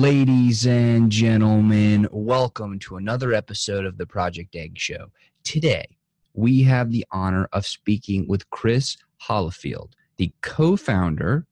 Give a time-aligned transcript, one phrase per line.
[0.00, 5.10] Ladies and gentlemen, welcome to another episode of the Project Egg Show.
[5.44, 5.84] Today,
[6.32, 8.96] we have the honor of speaking with Chris
[9.28, 11.44] Holifield, the co-founder,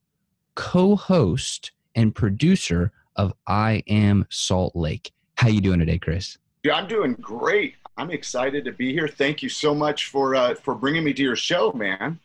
[0.54, 5.12] co-host, and producer of I Am Salt Lake.
[5.34, 6.38] How you doing today, Chris?
[6.64, 7.74] Yeah, I'm doing great.
[7.98, 9.08] I'm excited to be here.
[9.08, 12.18] Thank you so much for uh, for bringing me to your show, man.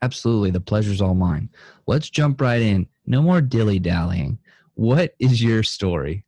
[0.00, 1.48] Absolutely, the pleasure's all mine.
[1.88, 2.86] Let's jump right in.
[3.04, 4.38] No more dilly dallying.
[4.76, 6.26] What is your story?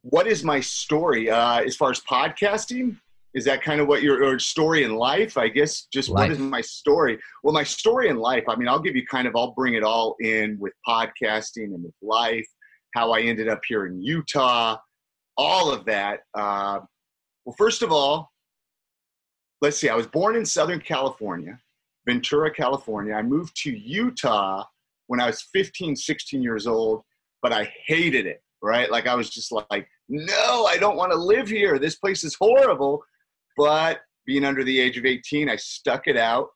[0.00, 2.96] What is my story uh, as far as podcasting?
[3.34, 5.36] Is that kind of what your, story in life?
[5.36, 6.30] I guess just life.
[6.30, 7.18] what is my story?
[7.42, 9.84] Well, my story in life, I mean, I'll give you kind of, I'll bring it
[9.84, 12.48] all in with podcasting and with life,
[12.94, 14.78] how I ended up here in Utah,
[15.36, 16.20] all of that.
[16.32, 16.80] Uh,
[17.44, 18.32] well, first of all,
[19.60, 21.60] let's see, I was born in Southern California,
[22.06, 23.12] Ventura, California.
[23.12, 24.64] I moved to Utah
[25.08, 27.02] when I was 15, 16 years old
[27.42, 28.90] but I hated it, right?
[28.90, 31.78] Like I was just like, no, I don't want to live here.
[31.78, 33.02] This place is horrible.
[33.56, 36.48] But being under the age of 18, I stuck it out.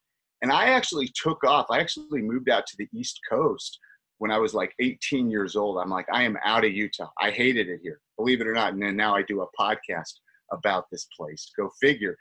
[0.43, 1.67] And I actually took off.
[1.71, 3.79] I actually moved out to the East Coast
[4.19, 5.79] when I was like 18 years old.
[5.79, 7.11] I'm like, I am out of Utah.
[7.21, 8.73] I hated it here, believe it or not.
[8.73, 10.15] And then now I do a podcast
[10.53, 11.51] about this place.
[11.57, 12.17] Go figure.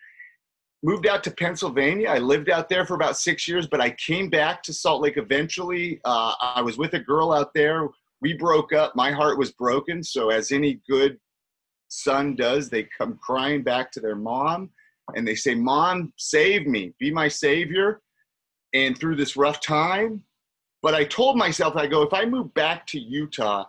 [0.84, 2.10] Moved out to Pennsylvania.
[2.10, 5.18] I lived out there for about six years, but I came back to Salt Lake
[5.18, 6.02] eventually.
[6.06, 7.88] Uh, I was with a girl out there
[8.22, 8.96] we broke up.
[8.96, 10.04] My heart was broken.
[10.04, 11.20] So, as any good
[11.88, 14.70] son does, they come crying back to their mom
[15.16, 18.02] and they say, Mom, save me, be my savior.
[18.74, 20.24] And through this rough time,
[20.82, 23.66] but I told myself, I go, if I move back to Utah,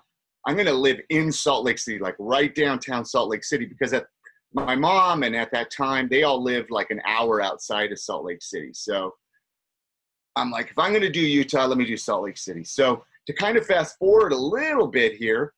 [0.46, 3.92] I'm going to live in Salt Lake City, like right downtown Salt Lake City, because
[3.92, 4.06] at
[4.54, 8.24] my mom and at that time, they all lived like an hour outside of Salt
[8.24, 8.70] Lake City.
[8.72, 9.14] So
[10.36, 12.64] I'm like, if I'm going to do Utah, let me do Salt Lake City.
[12.64, 15.52] So to kind of fast forward a little bit here,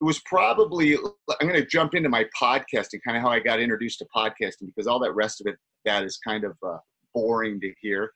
[0.00, 3.60] it was probably I'm going to jump into my podcasting, kind of how I got
[3.60, 6.78] introduced to podcasting, because all that rest of it that is kind of uh,
[7.14, 8.10] boring to hear.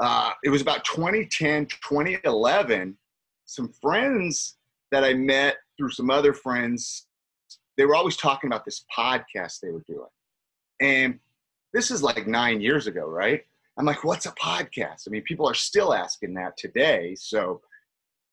[0.00, 2.96] Uh, it was about 2010, 2011.
[3.44, 4.56] Some friends
[4.90, 7.06] that I met through some other friends,
[7.76, 10.08] they were always talking about this podcast they were doing,
[10.80, 11.18] and
[11.72, 13.42] this is like nine years ago, right?
[13.78, 15.04] I'm like, what's a podcast?
[15.06, 17.16] I mean, people are still asking that today.
[17.18, 17.62] So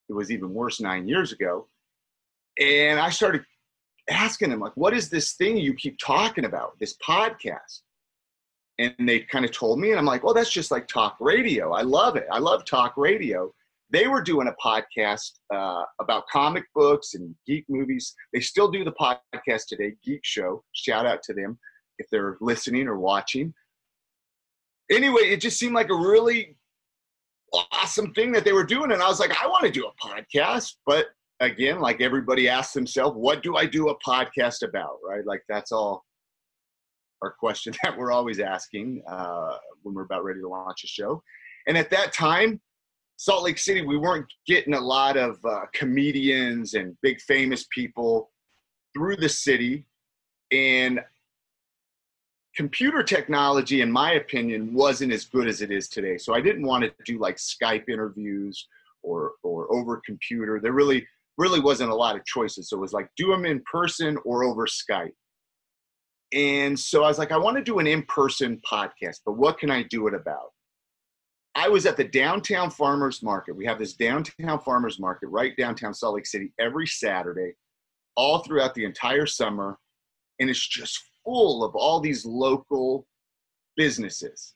[0.09, 1.67] it was even worse nine years ago.
[2.59, 3.43] And I started
[4.09, 7.81] asking them, like, what is this thing you keep talking about, this podcast?
[8.79, 11.73] And they kind of told me, and I'm like, well, that's just like talk radio.
[11.73, 12.25] I love it.
[12.31, 13.53] I love talk radio.
[13.91, 18.13] They were doing a podcast uh, about comic books and geek movies.
[18.33, 20.63] They still do the podcast today, Geek Show.
[20.73, 21.57] Shout out to them
[21.97, 23.53] if they're listening or watching.
[24.91, 26.55] Anyway, it just seemed like a really
[27.71, 28.91] awesome thing that they were doing.
[28.91, 30.75] And I was like, I want to do a podcast.
[30.85, 31.07] But
[31.39, 34.97] again, like everybody asks themselves, what do I do a podcast about?
[35.07, 35.25] Right?
[35.25, 36.05] Like that's all
[37.21, 41.21] our question that we're always asking uh, when we're about ready to launch a show.
[41.67, 42.59] And at that time,
[43.17, 48.31] Salt Lake City, we weren't getting a lot of uh, comedians and big famous people
[48.95, 49.85] through the city.
[50.51, 51.01] And
[52.59, 56.17] computer technology, in my opinion, wasn't as good as it is today.
[56.17, 58.67] So I didn't want to do like Skype interviews
[59.01, 60.59] or or over computer.
[60.61, 62.67] There really really wasn't a lot of choices.
[62.69, 65.15] So it was like do them in person or over Skype.
[66.33, 69.71] And so I was like, I want to do an in-person podcast, but what can
[69.71, 70.51] I do it about?
[71.55, 73.55] I was at the downtown farmers market.
[73.55, 77.53] We have this downtown farmers market right downtown Salt Lake City every Saturday,
[78.17, 79.79] all throughout the entire summer.
[80.41, 83.06] And it's just full of all these local
[83.75, 84.56] businesses.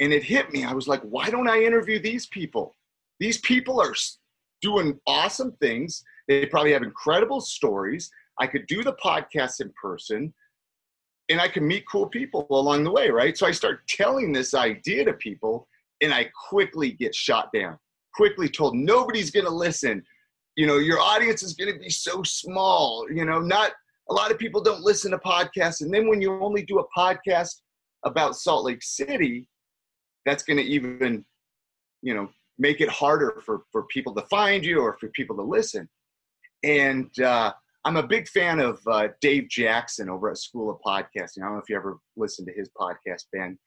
[0.00, 0.64] And it hit me.
[0.64, 2.76] I was like, why don't I interview these people?
[3.20, 3.94] These people are
[4.60, 6.02] doing awesome things.
[6.28, 8.10] They probably have incredible stories.
[8.40, 10.32] I could do the podcast in person
[11.28, 13.36] and I can meet cool people along the way, right?
[13.36, 15.68] So I start telling this idea to people
[16.00, 17.78] and I quickly get shot down,
[18.14, 20.02] quickly told nobody's going to listen.
[20.56, 23.72] You know, your audience is going to be so small, you know, not
[24.10, 25.80] a lot of people don't listen to podcasts.
[25.80, 27.60] And then when you only do a podcast
[28.04, 29.48] about Salt Lake City,
[30.26, 31.24] that's going to even,
[32.02, 32.28] you know,
[32.58, 35.88] make it harder for, for people to find you or for people to listen.
[36.62, 37.52] And uh,
[37.84, 41.38] I'm a big fan of uh, Dave Jackson over at School of Podcasting.
[41.38, 43.58] I don't know if you ever listened to his podcast, Ben.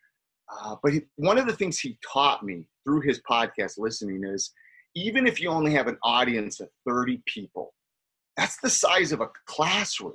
[0.51, 4.51] Uh, but he, one of the things he taught me through his podcast listening is
[4.95, 7.73] even if you only have an audience of 30 people,
[8.37, 10.13] that's the size of a classroom.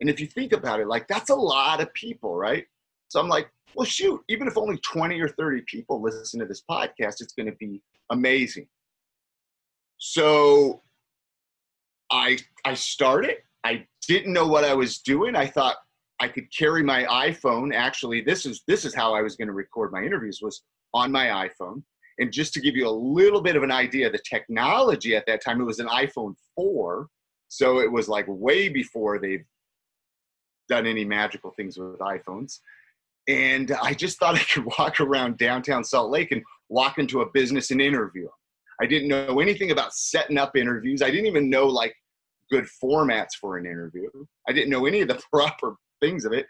[0.00, 2.64] And if you think about it, like that's a lot of people, right?
[3.08, 6.62] So I'm like, well, shoot, even if only 20 or 30 people listen to this
[6.68, 8.66] podcast, it's going to be amazing.
[9.98, 10.82] So
[12.10, 13.36] I I started.
[13.64, 15.36] I didn't know what I was doing.
[15.36, 15.76] I thought
[16.18, 17.74] I could carry my iPhone.
[17.74, 20.62] Actually, this is this is how I was going to record my interviews was
[20.94, 21.82] on my iPhone.
[22.18, 25.42] And just to give you a little bit of an idea, the technology at that
[25.42, 27.08] time, it was an iPhone 4.
[27.48, 29.44] So it was like way before they've
[30.70, 32.60] done any magical things with iPhones.
[33.28, 37.30] And I just thought I could walk around downtown Salt Lake and walk into a
[37.30, 38.22] business and interview.
[38.22, 38.32] Them.
[38.80, 41.02] I didn't know anything about setting up interviews.
[41.02, 41.94] I didn't even know like
[42.50, 44.08] good formats for an interview.
[44.48, 46.46] I didn't know any of the proper things of it.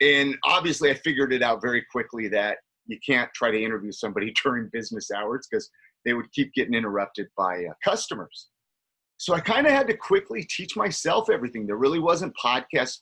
[0.00, 4.32] And obviously, I figured it out very quickly that you can't try to interview somebody
[4.42, 5.68] during business hours because
[6.04, 8.48] they would keep getting interrupted by uh, customers.
[9.16, 11.66] So I kind of had to quickly teach myself everything.
[11.66, 12.98] There really wasn't podcast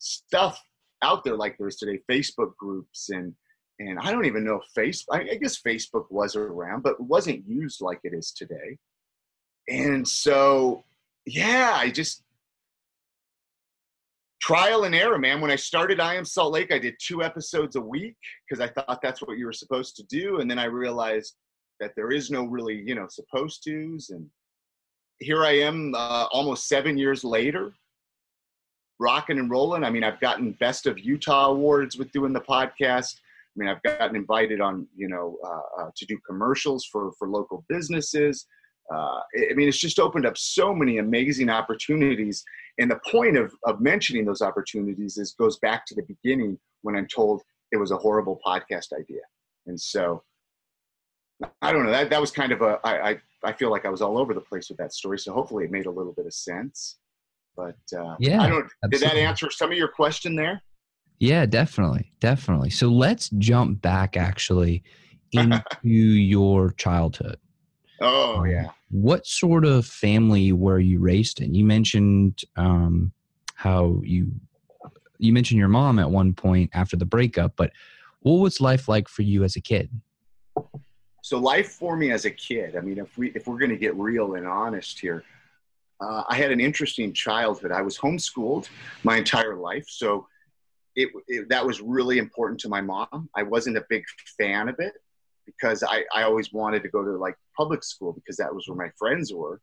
[0.00, 0.60] stuff
[1.02, 3.34] out there like there is today, Facebook groups and
[3.78, 5.30] and I don't even know if Facebook.
[5.30, 8.76] I guess Facebook was around, but wasn't used like it is today.
[9.70, 10.84] And so,
[11.24, 12.22] yeah, I just
[14.42, 15.40] trial and error, man.
[15.40, 18.68] When I started I Am Salt Lake, I did two episodes a week because I
[18.68, 20.40] thought that's what you were supposed to do.
[20.40, 21.36] And then I realized
[21.78, 24.10] that there is no really, you know, supposed to's.
[24.10, 24.26] And
[25.20, 27.72] here I am uh, almost seven years later,
[29.00, 29.82] rocking and rolling.
[29.82, 33.16] I mean, I've gotten Best of Utah awards with doing the podcast.
[33.16, 37.26] I mean, I've gotten invited on, you know, uh, uh, to do commercials for for
[37.28, 38.46] local businesses.
[38.92, 39.20] Uh,
[39.50, 42.44] I mean, it's just opened up so many amazing opportunities.
[42.78, 46.96] And the point of, of mentioning those opportunities is goes back to the beginning when
[46.96, 49.20] I'm told it was a horrible podcast idea.
[49.66, 50.24] And so
[51.62, 53.90] I don't know, that, that was kind of a, I, I, I feel like I
[53.90, 55.18] was all over the place with that story.
[55.18, 56.96] So hopefully it made a little bit of sense.
[57.60, 60.62] But uh, yeah, I don't, did that answer some of your question there?
[61.18, 62.12] Yeah, definitely.
[62.20, 62.70] Definitely.
[62.70, 64.82] So let's jump back actually
[65.32, 67.38] into your childhood.
[68.00, 71.54] Oh, yeah what sort of family were you raised in?
[71.54, 73.12] You mentioned um,
[73.54, 74.32] how you
[75.18, 77.72] you mentioned your mom at one point after the breakup, but
[78.20, 79.90] what was life like for you as a kid?
[81.22, 82.76] So life for me as a kid.
[82.76, 85.22] I mean, if we if we're going to get real and honest here,
[86.00, 87.72] uh, I had an interesting childhood.
[87.72, 88.68] I was homeschooled
[89.04, 90.26] my entire life, so
[90.96, 93.28] it, it, that was really important to my mom.
[93.34, 94.04] I wasn't a big
[94.38, 94.94] fan of it
[95.46, 98.76] because I, I always wanted to go to like public school because that was where
[98.76, 99.60] my friends were.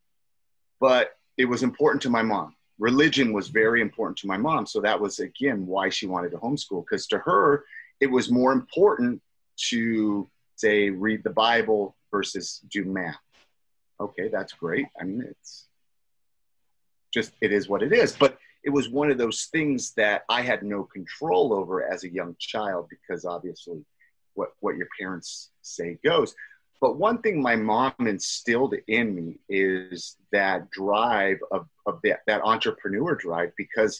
[0.79, 2.55] But it was important to my mom.
[2.79, 4.65] Religion was very important to my mom.
[4.65, 6.83] So that was, again, why she wanted to homeschool.
[6.85, 7.65] Because to her,
[7.99, 9.21] it was more important
[9.69, 13.17] to, say, read the Bible versus do math.
[13.99, 14.85] Okay, that's great.
[14.99, 15.66] I mean, it's
[17.17, 18.15] just, it is what it is.
[18.15, 22.13] But it was one of those things that I had no control over as a
[22.13, 23.83] young child because obviously
[24.35, 26.35] what, what your parents say goes.
[26.79, 32.41] But one thing my mom instilled in me is that drive of, of that, that
[32.43, 33.99] entrepreneur drive because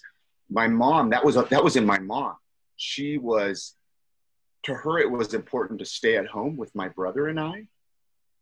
[0.49, 2.35] my mom, that was, a, that was in my mom.
[2.75, 3.73] She was,
[4.63, 7.67] to her, it was important to stay at home with my brother and I.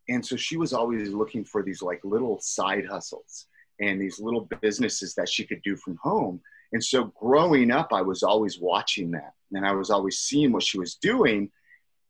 [0.09, 3.45] And so she was always looking for these like little side hustles
[3.79, 6.41] and these little businesses that she could do from home.
[6.73, 10.63] And so growing up, I was always watching that and I was always seeing what
[10.63, 11.51] she was doing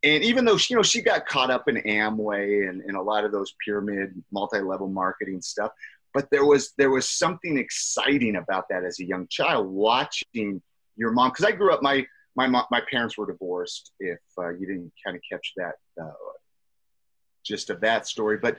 [0.05, 3.01] and even though she, you know she got caught up in Amway and, and a
[3.01, 5.71] lot of those pyramid multi-level marketing stuff,
[6.13, 10.61] but there was there was something exciting about that as a young child watching
[10.95, 12.05] your mom because I grew up my
[12.35, 13.91] my mom, my parents were divorced.
[13.99, 16.11] If uh, you didn't kind of catch that uh,
[17.43, 18.57] gist of that story, but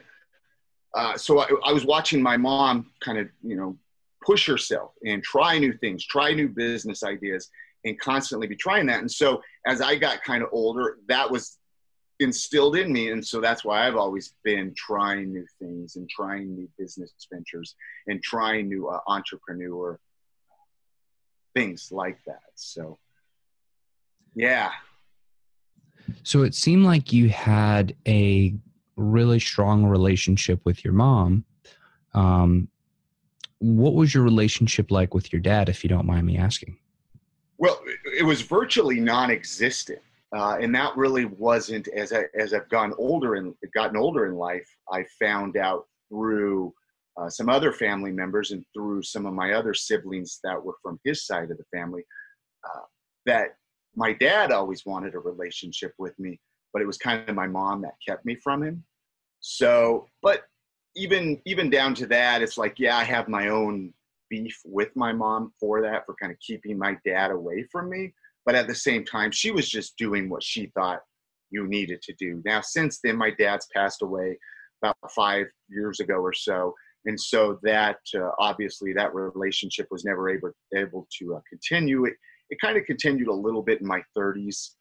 [0.97, 3.77] uh, so I, I was watching my mom kind of you know
[4.25, 7.49] push herself and try new things, try new business ideas,
[7.85, 8.99] and constantly be trying that.
[8.99, 11.57] And so as I got kind of older, that was
[12.19, 13.11] instilled in me.
[13.11, 17.75] And so that's why I've always been trying new things and trying new business ventures
[18.07, 19.99] and trying new uh, entrepreneur
[21.55, 22.41] things like that.
[22.55, 22.99] So,
[24.35, 24.71] yeah.
[26.23, 28.53] So it seemed like you had a
[28.97, 31.45] really strong relationship with your mom.
[32.13, 32.67] Um,
[33.59, 36.77] what was your relationship like with your dad, if you don't mind me asking?
[37.57, 37.79] Well,
[38.17, 39.99] it was virtually non-existent,
[40.35, 44.35] uh, and that really wasn't as I as I've gone older and gotten older in
[44.35, 44.67] life.
[44.91, 46.73] I found out through
[47.17, 50.99] uh, some other family members and through some of my other siblings that were from
[51.03, 52.03] his side of the family
[52.63, 52.81] uh,
[53.25, 53.55] that
[53.95, 56.39] my dad always wanted a relationship with me,
[56.77, 58.83] but it was kind of my mom that kept me from him.
[59.39, 60.43] So, but
[60.95, 63.91] even even down to that, it's like yeah, I have my own
[64.29, 68.13] beef with my mom for that, for kind of keeping my dad away from me.
[68.45, 70.99] But at the same time, she was just doing what she thought
[71.49, 72.43] you needed to do.
[72.45, 74.37] Now, since then, my dad's passed away
[74.83, 76.75] about five years ago or so.
[77.05, 82.05] and so that uh, obviously that relationship was never able able to uh, continue.
[82.05, 82.13] It
[82.51, 84.75] it kind of continued a little bit in my 30s,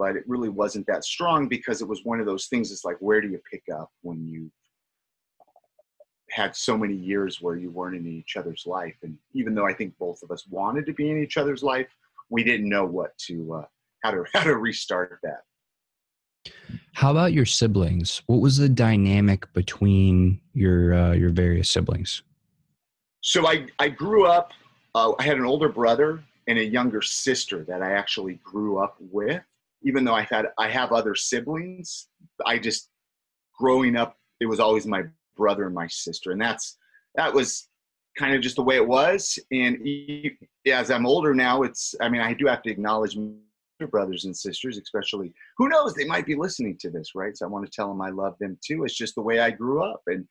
[0.00, 2.72] but it really wasn't that strong because it was one of those things.
[2.72, 4.50] It's like where do you pick up when you
[6.30, 9.74] had so many years where you weren't in each other's life, and even though I
[9.74, 11.88] think both of us wanted to be in each other's life,
[12.30, 13.64] we didn't know what to uh,
[14.02, 15.42] how to how to restart that.
[16.94, 18.22] How about your siblings?
[18.26, 22.22] What was the dynamic between your uh, your various siblings?
[23.20, 24.52] So I I grew up.
[24.94, 28.96] Uh, I had an older brother and a younger sister that I actually grew up
[28.98, 29.42] with.
[29.82, 32.08] Even though I had I have other siblings,
[32.44, 32.90] I just
[33.58, 35.04] growing up it was always my
[35.36, 36.76] brother and my sister, and that's
[37.14, 37.68] that was
[38.18, 39.38] kind of just the way it was.
[39.50, 39.78] And
[40.66, 44.36] as I'm older now, it's I mean I do have to acknowledge my brothers and
[44.36, 47.36] sisters, especially who knows they might be listening to this, right?
[47.36, 48.84] So I want to tell them I love them too.
[48.84, 50.26] It's just the way I grew up, and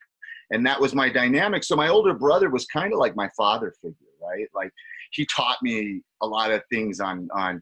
[0.51, 1.63] and that was my dynamic.
[1.63, 4.47] So my older brother was kind of like my father figure, right?
[4.53, 4.71] Like
[5.11, 7.61] he taught me a lot of things on on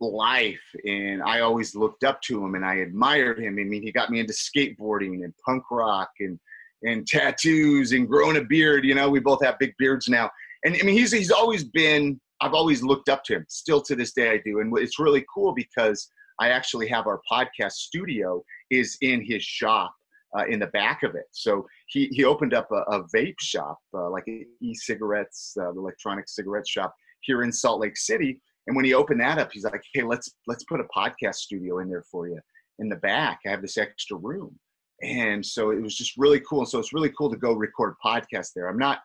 [0.00, 3.58] life, and I always looked up to him and I admired him.
[3.58, 6.38] I mean, he got me into skateboarding and punk rock and
[6.82, 8.84] and tattoos and growing a beard.
[8.84, 10.30] You know, we both have big beards now,
[10.64, 13.46] and I mean, he's he's always been I've always looked up to him.
[13.48, 14.60] Still to this day, I do.
[14.60, 16.10] And it's really cool because
[16.40, 19.94] I actually have our podcast studio is in his shop
[20.38, 21.26] uh, in the back of it.
[21.32, 24.28] So he, he opened up a, a vape shop, uh, like
[24.60, 28.40] e-cigarettes, uh, electronic cigarette shop here in Salt Lake City.
[28.66, 31.78] And when he opened that up, he's like, "Hey, let's let's put a podcast studio
[31.78, 32.40] in there for you
[32.78, 33.40] in the back.
[33.46, 34.58] I have this extra room."
[35.02, 36.64] And so it was just really cool.
[36.66, 38.68] So it's really cool to go record podcast there.
[38.68, 39.00] I'm not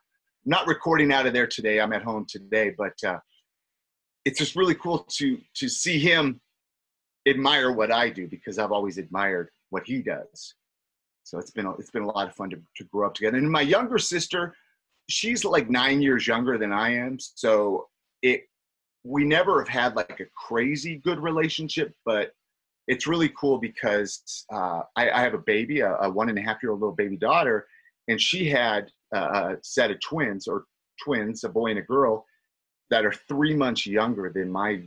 [0.45, 1.79] not recording out of there today.
[1.79, 3.19] I'm at home today, but uh,
[4.25, 6.41] it's just really cool to to see him
[7.27, 10.55] admire what I do because I've always admired what he does.
[11.23, 13.37] So it's been a, it's been a lot of fun to, to grow up together.
[13.37, 14.55] And my younger sister,
[15.09, 17.17] she's like nine years younger than I am.
[17.19, 17.87] So
[18.21, 18.45] it
[19.03, 22.31] we never have had like a crazy good relationship, but
[22.87, 26.41] it's really cool because uh, I, I, have a baby, a, a, one and a
[26.41, 27.67] half year old little baby daughter,
[28.07, 30.65] and she had a set of twins or
[31.03, 32.25] twins, a boy and a girl,
[32.89, 34.81] that are three months younger than my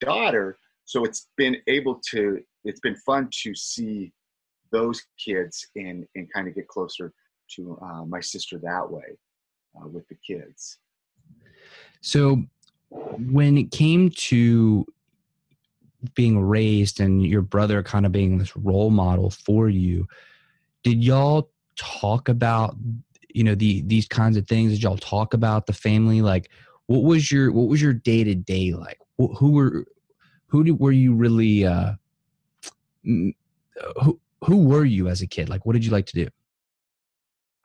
[0.00, 0.58] daughter.
[0.84, 4.12] So it's been able to, it's been fun to see
[4.72, 7.12] those kids and, and kind of get closer
[7.56, 9.18] to uh, my sister that way
[9.76, 10.78] uh, with the kids.
[12.00, 12.42] So
[12.90, 14.84] when it came to
[16.14, 20.06] being raised and your brother kind of being this role model for you,
[20.82, 22.76] did y'all talk about
[23.32, 24.72] you know the these kinds of things?
[24.72, 26.22] Did y'all talk about the family?
[26.22, 26.50] Like
[26.86, 29.86] what was your what was your day to day like who were
[30.46, 31.92] who did, were you really uh
[33.04, 35.48] who who were you as a kid?
[35.48, 36.28] Like what did you like to do?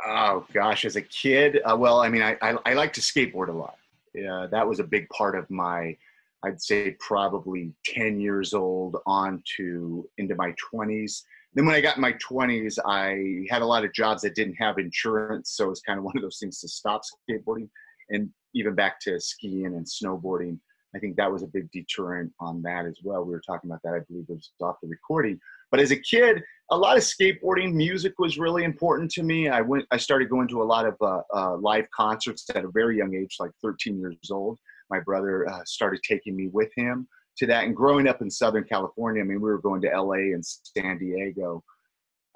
[0.05, 3.47] Oh gosh as a kid uh, well i mean I, I i like to skateboard
[3.47, 3.77] a lot
[4.15, 5.95] yeah that was a big part of my
[6.43, 11.21] i'd say probably 10 years old on to into my 20s
[11.55, 14.55] then when I got in my 20s, I had a lot of jobs that didn't
[14.55, 17.69] have insurance, so it was kind of one of those things to stop skateboarding,
[18.09, 20.59] and even back to skiing and snowboarding.
[20.95, 23.23] I think that was a big deterrent on that as well.
[23.23, 25.39] We were talking about that, I believe it was off the recording.
[25.71, 26.41] But as a kid,
[26.71, 29.49] a lot of skateboarding music was really important to me.
[29.49, 32.69] I went, I started going to a lot of uh, uh, live concerts at a
[32.69, 34.57] very young age, like 13 years old.
[34.89, 37.07] My brother uh, started taking me with him
[37.37, 37.65] to that.
[37.65, 40.97] And growing up in Southern California, I mean, we were going to LA and San
[40.97, 41.63] Diego.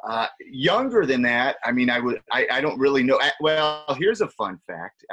[0.07, 3.19] Uh, younger than that, I mean, I would, I, I don't really know.
[3.41, 5.03] Well, here's a fun fact.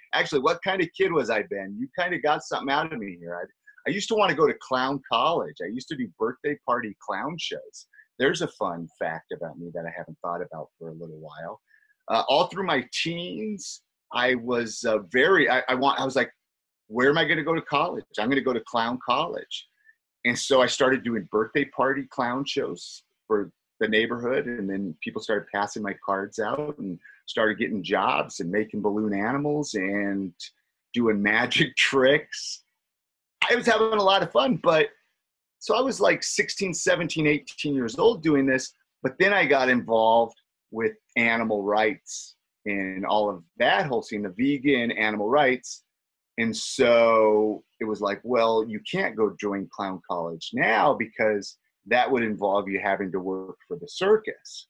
[0.14, 1.76] Actually, what kind of kid was I, Ben?
[1.78, 3.36] You kind of got something out of me here.
[3.36, 3.44] I,
[3.88, 5.56] I used to want to go to clown college.
[5.62, 7.86] I used to do birthday party clown shows.
[8.18, 11.60] There's a fun fact about me that I haven't thought about for a little while.
[12.08, 16.30] Uh, all through my teens, I was uh, very, I, I want, I was like,
[16.88, 18.04] where am I going to go to college?
[18.18, 19.66] I'm going to go to clown college.
[20.24, 23.50] And so I started doing birthday party clown shows for
[23.80, 24.46] the neighborhood.
[24.46, 29.14] And then people started passing my cards out and started getting jobs and making balloon
[29.14, 30.32] animals and
[30.92, 32.62] doing magic tricks.
[33.50, 34.88] I was having a lot of fun, but
[35.62, 38.72] so I was like 16, 17, 18 years old doing this.
[39.04, 40.34] But then I got involved
[40.72, 42.34] with animal rights
[42.66, 45.84] and all of that whole scene, the vegan animal rights.
[46.36, 52.10] And so it was like, well, you can't go join clown college now because that
[52.10, 54.66] would involve you having to work for the circus.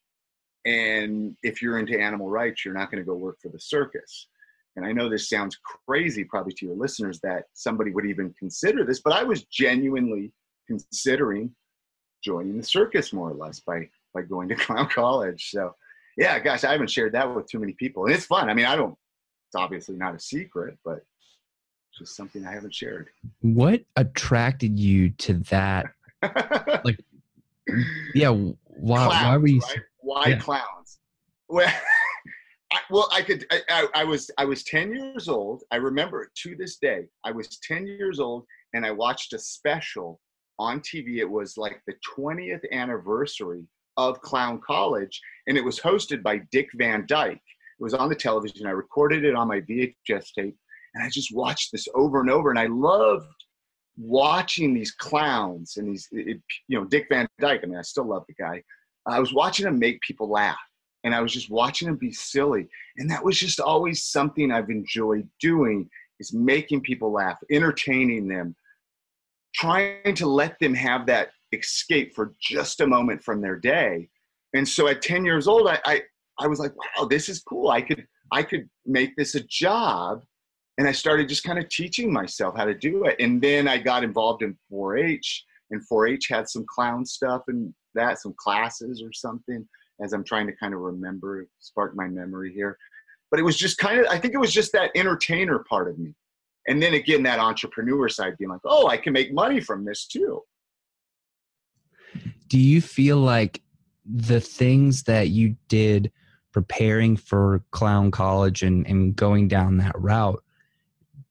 [0.63, 4.27] And if you're into animal rights, you're not going to go work for the circus.
[4.75, 5.57] And I know this sounds
[5.87, 10.31] crazy probably to your listeners that somebody would even consider this, but I was genuinely
[10.67, 11.53] considering
[12.23, 15.49] joining the circus more or less by by going to clown college.
[15.51, 15.73] So
[16.17, 18.49] yeah, gosh, I haven't shared that with too many people, and it's fun.
[18.49, 18.95] I mean, I don't.
[19.47, 20.97] It's obviously not a secret, but
[21.89, 23.09] it's just something I haven't shared.
[23.41, 25.87] What attracted you to that?
[26.83, 26.99] like,
[28.13, 29.05] yeah, why?
[29.07, 29.59] Clowns, why were you?
[29.59, 29.79] Right?
[29.99, 30.37] Why yeah.
[30.37, 30.99] clowns?
[31.49, 31.71] Well,
[32.73, 33.45] I, well, I could.
[33.51, 34.29] I, I, I was.
[34.37, 35.63] I was ten years old.
[35.71, 37.05] I remember it to this day.
[37.23, 40.19] I was ten years old, and I watched a special
[40.63, 41.17] on TV.
[41.17, 43.63] It was like the 20th anniversary
[43.97, 47.35] of Clown College, and it was hosted by Dick Van Dyke.
[47.35, 48.65] It was on the television.
[48.65, 50.55] I recorded it on my VHS tape,
[50.95, 52.49] and I just watched this over and over.
[52.49, 53.27] And I loved
[53.97, 57.61] watching these clowns and these, it, you know, Dick Van Dyke.
[57.63, 58.63] I mean, I still love the guy.
[59.05, 60.57] I was watching him make people laugh,
[61.03, 62.67] and I was just watching him be silly.
[62.97, 65.89] And that was just always something I've enjoyed doing
[66.19, 68.55] is making people laugh, entertaining them,
[69.53, 74.09] trying to let them have that escape for just a moment from their day.
[74.53, 76.01] And so at 10 years old, I, I,
[76.39, 77.69] I was like, wow, this is cool.
[77.69, 80.23] I could, I could make this a job.
[80.77, 83.15] And I started just kind of teaching myself how to do it.
[83.19, 87.43] And then I got involved in 4 H, and 4 H had some clown stuff
[87.47, 89.67] and that, some classes or something,
[90.01, 92.77] as I'm trying to kind of remember, spark my memory here.
[93.29, 95.99] But it was just kind of, I think it was just that entertainer part of
[95.99, 96.15] me.
[96.67, 100.05] And then again, that entrepreneur side being like, oh, I can make money from this
[100.05, 100.41] too.
[102.47, 103.61] Do you feel like
[104.05, 106.11] the things that you did
[106.51, 110.43] preparing for clown college and, and going down that route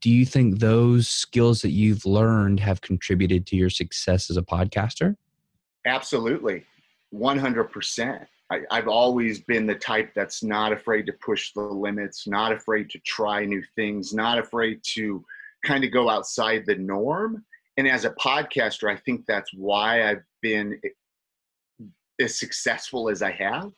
[0.03, 4.43] do you think those skills that you've learned have contributed to your success as a
[4.43, 5.15] podcaster?
[5.87, 6.65] Absolutely.
[7.15, 12.53] 100% I, i've always been the type that's not afraid to push the limits not
[12.53, 15.25] afraid to try new things not afraid to
[15.65, 17.45] kind of go outside the norm
[17.77, 20.79] and as a podcaster i think that's why i've been
[22.23, 23.73] as successful as I have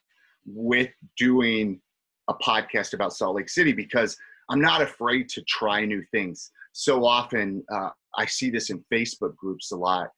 [0.47, 1.81] with doing
[2.29, 4.17] a podcast about Salt Lake City because
[4.51, 6.51] I'm not afraid to try new things.
[6.73, 10.11] So often, uh, I see this in Facebook groups a lot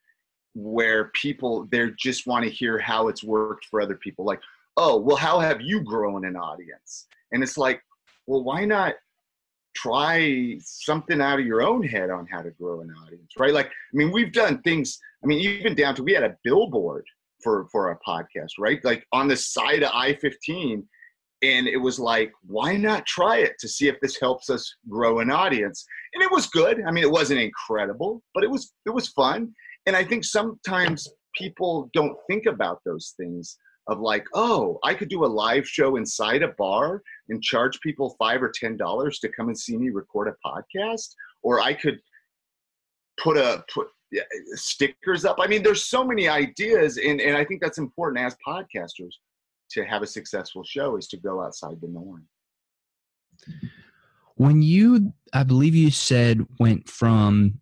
[0.56, 4.40] where people they just want to hear how it's worked for other people like
[4.76, 7.82] oh well how have you grown an audience and it's like
[8.26, 8.94] well why not
[9.74, 13.66] try something out of your own head on how to grow an audience right like
[13.66, 17.04] i mean we've done things i mean even down to we had a billboard
[17.42, 18.84] for for a podcast, right?
[18.84, 20.82] Like on the side of I-15,
[21.42, 25.20] and it was like, why not try it to see if this helps us grow
[25.20, 25.84] an audience?
[26.14, 26.82] And it was good.
[26.86, 29.54] I mean, it wasn't incredible, but it was it was fun.
[29.86, 33.56] And I think sometimes people don't think about those things
[33.88, 38.16] of like, oh, I could do a live show inside a bar and charge people
[38.18, 42.00] five or ten dollars to come and see me record a podcast, or I could
[43.22, 43.88] put a put
[44.54, 45.36] stickers up.
[45.40, 49.12] I mean, there's so many ideas, and, and I think that's important as podcasters
[49.70, 52.26] to have a successful show is to go outside the norm.
[54.36, 57.60] When you, I believe you said, went from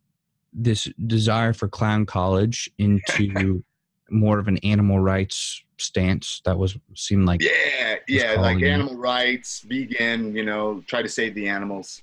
[0.55, 3.63] this desire for clown college into
[4.11, 9.65] more of an animal rights stance that was seemed like yeah yeah like animal rights
[9.67, 12.03] vegan you know try to save the animals.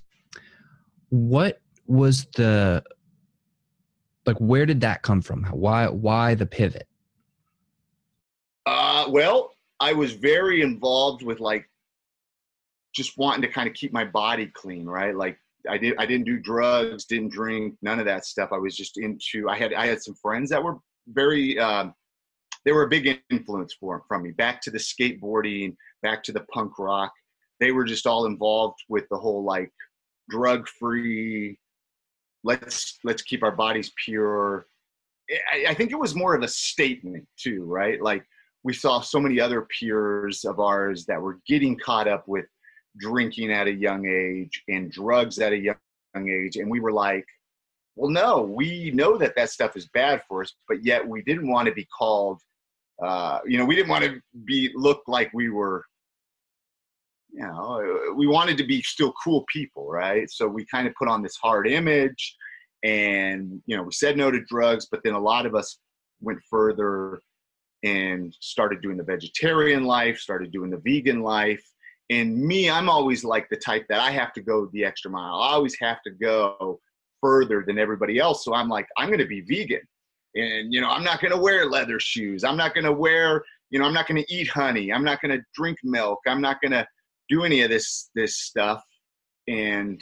[1.08, 2.82] What was the
[4.26, 5.44] like where did that come from?
[5.44, 6.86] Why why the pivot?
[8.66, 11.68] Uh well i was very involved with like
[12.92, 15.16] just wanting to kind of keep my body clean right?
[15.16, 15.38] Like
[15.68, 18.50] i did i didn't do drugs didn't drink none of that stuff.
[18.52, 20.76] I was just into i had i had some friends that were
[21.08, 21.94] very um,
[22.64, 24.30] they were a big influence for from me.
[24.30, 27.12] Back to the skateboarding back to the punk rock
[27.60, 29.70] they were just all involved with the whole like
[30.28, 31.56] drug free
[32.44, 34.66] let's let's keep our bodies pure.
[35.52, 38.02] I, I, think it was more of a statement too right?
[38.02, 38.24] Like
[38.64, 42.46] we saw so many other peers of ours that were getting caught up with
[42.98, 45.76] drinking at a young age and drugs at a young
[46.16, 47.24] age and we were like
[47.96, 51.50] well no we know that that stuff is bad for us but yet we didn't
[51.50, 52.40] want to be called
[53.02, 55.84] uh, you know we didn't want to be look like we were
[57.32, 60.30] you know, we wanted to be still cool people, right?
[60.30, 62.36] So we kind of put on this hard image
[62.82, 65.78] and, you know, we said no to drugs, but then a lot of us
[66.20, 67.22] went further
[67.82, 71.64] and started doing the vegetarian life, started doing the vegan life.
[72.12, 75.36] And me, I'm always like the type that I have to go the extra mile.
[75.36, 76.80] I always have to go
[77.20, 78.44] further than everybody else.
[78.44, 79.80] So I'm like, I'm going to be vegan.
[80.34, 82.42] And, you know, I'm not going to wear leather shoes.
[82.42, 84.92] I'm not going to wear, you know, I'm not going to eat honey.
[84.92, 86.18] I'm not going to drink milk.
[86.26, 86.86] I'm not going to,
[87.32, 88.82] do any of this this stuff
[89.48, 90.00] and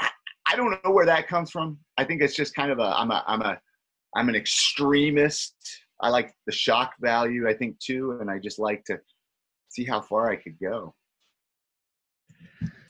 [0.00, 1.78] I don't know where that comes from.
[1.98, 3.58] I think it's just kind of a I'm a I'm a
[4.14, 5.54] I'm an extremist.
[6.00, 8.98] I like the shock value, I think too, and I just like to
[9.68, 10.94] see how far I could go.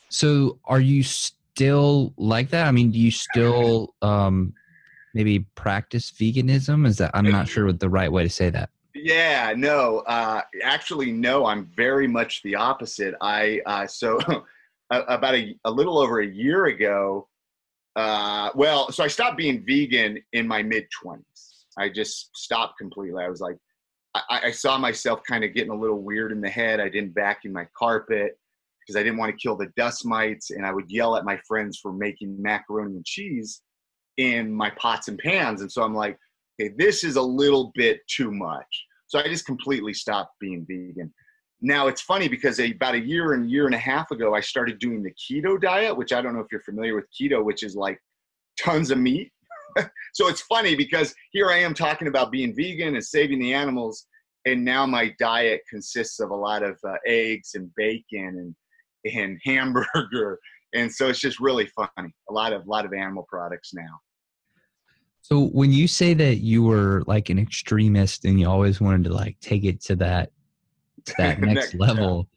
[0.08, 2.66] So, are you still like that?
[2.66, 4.54] I mean, do you still um,
[5.14, 6.86] maybe practice veganism?
[6.86, 8.70] Is that I'm not sure what the right way to say that.
[8.94, 11.46] Yeah, no, uh, actually, no.
[11.46, 13.14] I'm very much the opposite.
[13.20, 14.18] I uh, so
[14.90, 17.28] about a, a little over a year ago.
[17.94, 21.20] Uh, well, so I stopped being vegan in my mid 20s.
[21.78, 23.22] I just stopped completely.
[23.22, 23.56] I was like,
[24.14, 26.80] I, I saw myself kind of getting a little weird in the head.
[26.80, 28.38] I didn't vacuum my carpet
[28.86, 31.38] because I didn't want to kill the dust mites, and I would yell at my
[31.48, 33.62] friends for making macaroni and cheese
[34.16, 35.60] in my pots and pans.
[35.60, 36.16] And so I'm like,
[36.60, 38.66] okay, this is a little bit too much.
[39.08, 41.12] So I just completely stopped being vegan.
[41.60, 44.78] Now it's funny because about a year and year and a half ago, I started
[44.78, 47.74] doing the keto diet, which I don't know if you're familiar with keto, which is
[47.74, 47.98] like
[48.58, 49.32] tons of meat.
[50.14, 54.06] so it's funny because here I am talking about being vegan and saving the animals,
[54.44, 58.54] and now my diet consists of a lot of uh, eggs and bacon and
[59.14, 60.38] and hamburger,
[60.74, 62.14] and so it's just really funny.
[62.28, 64.00] A lot of lot of animal products now.
[65.22, 69.12] So when you say that you were like an extremist and you always wanted to
[69.12, 70.30] like take it to that
[71.06, 72.28] to that next, level,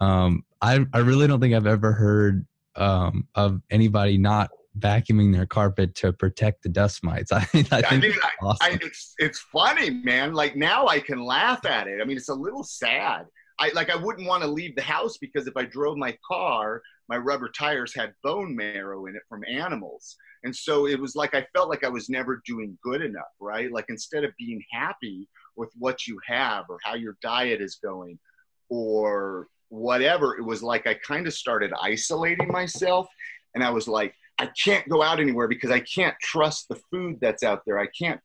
[0.00, 5.46] um, I I really don't think I've ever heard um, of anybody not vacuuming their
[5.46, 7.32] carpet to protect the dust mites.
[7.32, 8.56] I, I think I mean, awesome.
[8.60, 10.32] I, it's it's funny, man.
[10.32, 12.00] Like now I can laugh at it.
[12.00, 13.26] I mean, it's a little sad.
[13.58, 16.82] I like I wouldn't want to leave the house because if I drove my car,
[17.08, 20.16] my rubber tires had bone marrow in it from animals.
[20.44, 23.72] And so it was like I felt like I was never doing good enough, right?
[23.72, 28.18] Like instead of being happy with what you have or how your diet is going
[28.68, 33.08] or whatever, it was like I kind of started isolating myself.
[33.54, 37.18] And I was like, I can't go out anywhere because I can't trust the food
[37.20, 37.78] that's out there.
[37.78, 38.20] I can't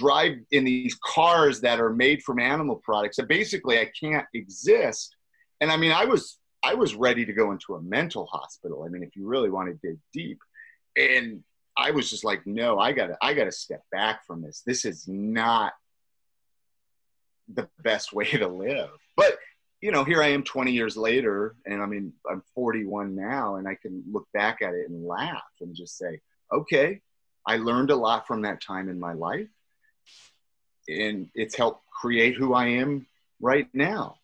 [0.00, 3.16] drive in these cars that are made from animal products.
[3.16, 5.14] So basically, I can't exist.
[5.60, 8.84] And I mean, I was I was ready to go into a mental hospital.
[8.84, 10.38] I mean, if you really want to dig deep,
[10.96, 11.42] and
[11.76, 14.62] I was just like, no, I gotta, I gotta step back from this.
[14.66, 15.72] This is not
[17.52, 18.90] the best way to live.
[19.16, 19.38] But
[19.80, 23.66] you know, here I am 20 years later, and I mean, I'm 41 now, and
[23.66, 26.20] I can look back at it and laugh and just say,
[26.52, 27.00] okay,
[27.46, 29.48] I learned a lot from that time in my life,
[30.90, 33.06] and it's helped create who I am
[33.40, 34.16] right now.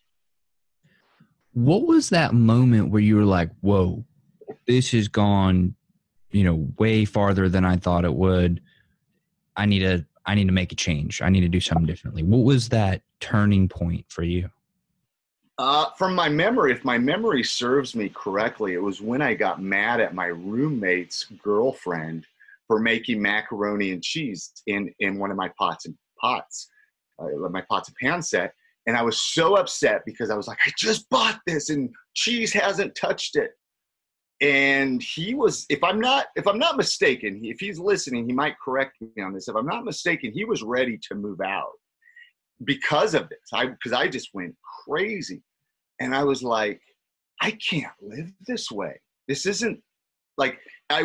[1.52, 4.04] What was that moment where you were like, whoa,
[4.66, 5.74] this has gone
[6.36, 8.60] you know way farther than I thought it would.
[9.56, 11.22] I need to I need to make a change.
[11.22, 12.22] I need to do something differently.
[12.22, 14.50] What was that turning point for you?
[15.58, 19.62] Uh, from my memory, if my memory serves me correctly, it was when I got
[19.62, 22.26] mad at my roommate's girlfriend
[22.66, 26.68] for making macaroni and cheese in in one of my pots and pots,
[27.18, 28.52] uh, my pots and pan set.
[28.86, 32.52] And I was so upset because I was like, I just bought this and cheese
[32.52, 33.52] hasn't touched it.
[34.40, 38.54] And he was if i'm not if i'm not mistaken if he's listening he might
[38.62, 39.48] correct me on this.
[39.48, 41.72] If i'm not mistaken he was ready to move out
[42.64, 43.38] because of this.
[43.54, 44.54] I because i just went
[44.86, 45.42] crazy.
[46.00, 46.82] And i was like
[47.40, 49.00] i can't live this way.
[49.26, 49.82] This isn't
[50.36, 50.58] like
[50.90, 51.02] i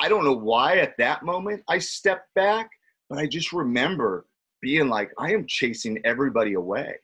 [0.00, 2.68] i don't know why at that moment i stepped back
[3.08, 4.26] but i just remember
[4.60, 6.96] being like i am chasing everybody away.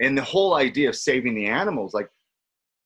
[0.00, 2.08] And the whole idea of saving the animals like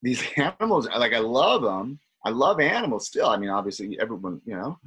[0.02, 3.28] these animals like i love them i love animals still.
[3.28, 4.78] I mean obviously everyone you know.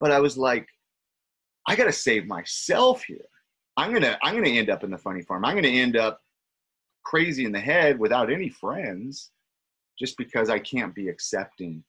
[0.00, 0.66] But i was like
[1.66, 3.26] i gotta save myself here.
[3.76, 5.44] I'm gonna i'm gonna end up in the funny farm.
[5.44, 6.20] I'm gonna end up
[7.04, 9.30] crazy in the head without any friends
[9.98, 11.84] just because i can't be accepting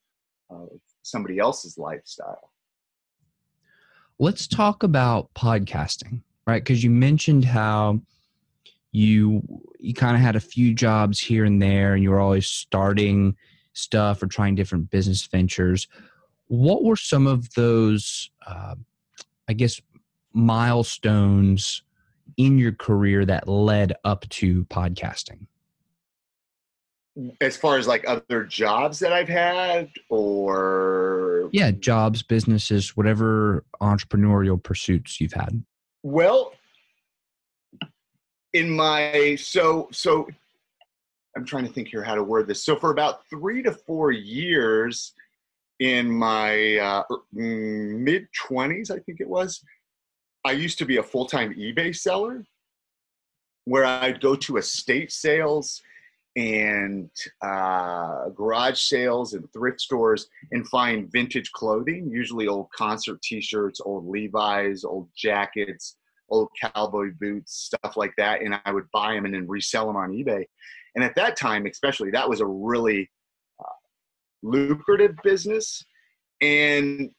[0.50, 0.70] of
[1.02, 2.52] somebody else's lifestyle
[4.20, 6.64] let's talk about podcasting right?
[6.64, 8.02] Because you mentioned how
[8.92, 9.42] you
[9.80, 13.36] you kind of had a few jobs here and there and you were always starting
[13.74, 15.88] stuff or trying different business ventures.
[16.48, 18.76] What were some of those uh,
[19.48, 19.80] i guess
[20.34, 21.84] milestones
[22.38, 25.48] in your career that led up to podcasting
[27.40, 34.62] as far as like other jobs that i've had or yeah jobs businesses whatever entrepreneurial
[34.62, 35.64] pursuits you've had.
[36.04, 36.54] Well
[38.54, 40.28] in my so so
[41.36, 42.64] i'm trying to think here how to word this.
[42.64, 45.14] So for about three to four years
[45.80, 49.62] in my uh, er, mm, mid 20s i think it was
[50.46, 52.46] i used to be a full-time ebay seller
[53.66, 55.82] where i'd go to estate sales
[56.36, 57.10] and
[57.42, 64.06] uh, garage sales and thrift stores and find vintage clothing usually old concert t-shirts old
[64.06, 65.96] levi's old jackets
[66.30, 69.96] old cowboy boots, stuff like that, and I would buy them and then resell them
[69.96, 70.46] on eBay.
[70.96, 73.10] And at that time, especially, that was a really
[73.60, 73.78] uh,
[74.44, 75.84] lucrative business.
[76.42, 77.10] And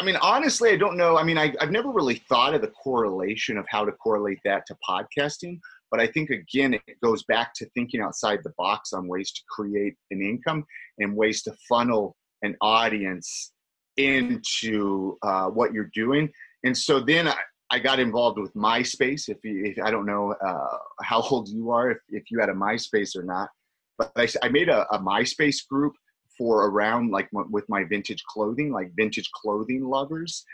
[0.00, 1.16] I mean, honestly, I don't know.
[1.16, 4.64] I mean, I, have never really thought of the correlation of how to correlate that
[4.66, 5.58] to podcasting.
[5.90, 9.40] But I think, again, it goes back to thinking outside the box on ways to
[9.48, 10.64] create an income
[10.98, 13.52] and ways to funnel an audience
[13.96, 16.30] into uh, what you're doing.
[16.64, 17.36] And so then I,
[17.70, 19.28] I got involved with MySpace.
[19.28, 22.48] If, you, if I don't know uh, how old you are, if, if you had
[22.48, 23.48] a MySpace or not,
[23.96, 25.94] but I, I made a, a MySpace group
[26.36, 30.44] for around like with my vintage clothing, like vintage clothing lovers.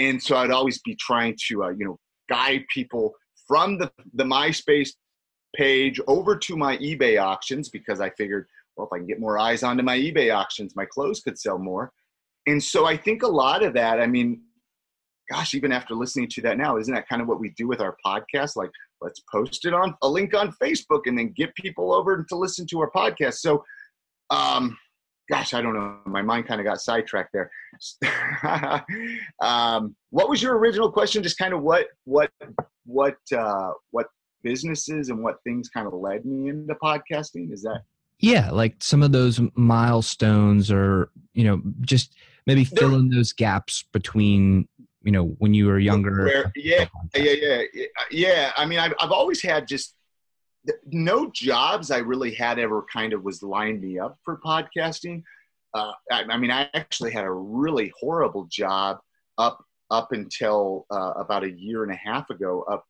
[0.00, 1.98] And so I'd always be trying to, uh, you know,
[2.28, 3.14] guide people
[3.46, 4.90] from the, the MySpace
[5.54, 9.38] page over to my eBay auctions because I figured, well, if I can get more
[9.38, 11.92] eyes onto my eBay auctions, my clothes could sell more.
[12.46, 14.42] And so I think a lot of that, I mean,
[15.30, 17.80] gosh, even after listening to that now, isn't that kind of what we do with
[17.80, 18.56] our podcast?
[18.56, 22.36] Like, let's post it on a link on Facebook and then get people over to
[22.36, 23.34] listen to our podcast.
[23.34, 23.64] So,
[24.30, 24.76] um,
[25.30, 25.98] gosh, I don't know.
[26.06, 27.50] My mind kind of got sidetracked there.
[29.42, 31.22] um, what was your original question?
[31.22, 32.30] Just kind of what, what,
[32.84, 34.06] what, uh, what
[34.42, 37.52] businesses and what things kind of led me into podcasting?
[37.52, 37.82] Is that?
[38.20, 42.14] Yeah, like some of those milestones, or you know, just
[42.46, 44.68] maybe fill in those gaps between
[45.04, 49.12] you know when you were younger Where, yeah yeah yeah yeah i mean I've, I've
[49.12, 49.94] always had just
[50.86, 55.22] no jobs i really had ever kind of was lined me up for podcasting
[55.74, 58.98] uh, I, I, mean i actually had a really horrible job
[59.36, 59.62] up
[59.94, 62.84] up until uh, about a year and a half ago up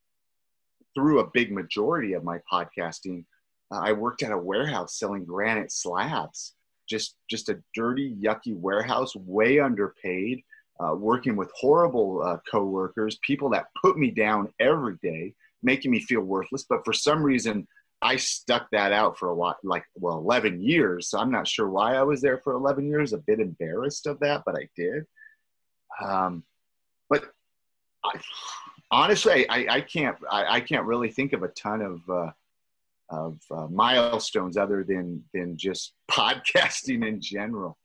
[0.95, 3.25] through a big majority of my podcasting
[3.73, 6.55] uh, i worked at a warehouse selling granite slabs
[6.89, 10.43] just just a dirty yucky warehouse way underpaid
[10.81, 16.01] uh, working with horrible uh, coworkers, people that put me down every day, making me
[16.01, 16.65] feel worthless.
[16.69, 17.69] But for some reason,
[18.03, 21.09] I stuck that out for a while, like well, 11 years.
[21.09, 23.13] So I'm not sure why I was there for 11 years.
[23.13, 25.05] A bit embarrassed of that, but I did.
[26.05, 26.45] Um,
[28.05, 28.21] I,
[28.91, 30.17] honestly, I, I can't.
[30.31, 32.01] I, I, can't really think of a ton of.
[32.09, 32.31] Uh,
[33.11, 37.79] of uh, milestones other than than just podcasting in general.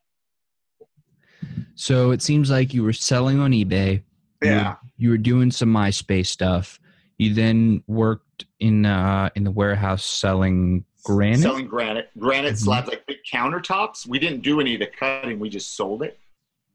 [1.76, 4.04] So it seems like you were selling on eBay.
[4.42, 4.50] Yeah.
[4.50, 6.80] You were, you were doing some MySpace stuff.
[7.18, 11.42] You then worked in uh, in the warehouse selling granite.
[11.42, 12.64] Selling granite, granite mm-hmm.
[12.66, 14.08] slabs like big countertops.
[14.08, 15.40] We didn't do any of the cutting.
[15.40, 16.20] We just sold it.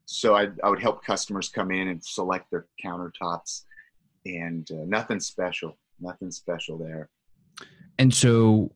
[0.05, 3.63] So I, I would help customers come in and select their countertops,
[4.25, 5.77] and uh, nothing special.
[5.99, 7.09] Nothing special there.
[7.97, 8.71] And so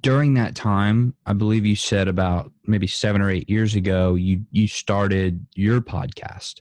[0.00, 4.44] during that time, I believe you said about maybe seven or eight years ago, you
[4.50, 6.60] you started your podcast.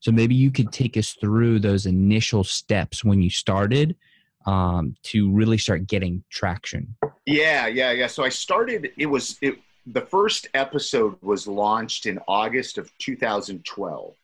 [0.00, 3.96] So maybe you could take us through those initial steps when you started
[4.44, 6.94] um, to really start getting traction.
[7.24, 8.06] Yeah, yeah, yeah.
[8.08, 8.90] So I started.
[8.98, 9.56] It was it.
[9.86, 14.14] The first episode was launched in August of 2012.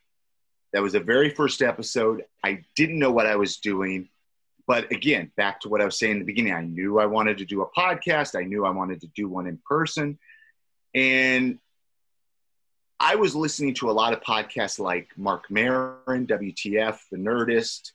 [0.73, 2.23] That was the very first episode.
[2.43, 4.09] I didn't know what I was doing
[4.71, 7.39] but again, back to what I was saying in the beginning, I knew I wanted
[7.39, 8.39] to do a podcast.
[8.39, 10.17] I knew I wanted to do one in person.
[10.95, 11.59] And
[12.97, 17.91] I was listening to a lot of podcasts like Marc Maron, WTF, The Nerdist,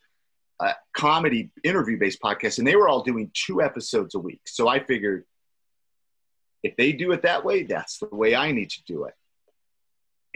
[0.92, 4.40] comedy interview based podcasts, and they were all doing two episodes a week.
[4.44, 5.24] So I figured
[6.66, 9.14] if they do it that way, that's the way I need to do it.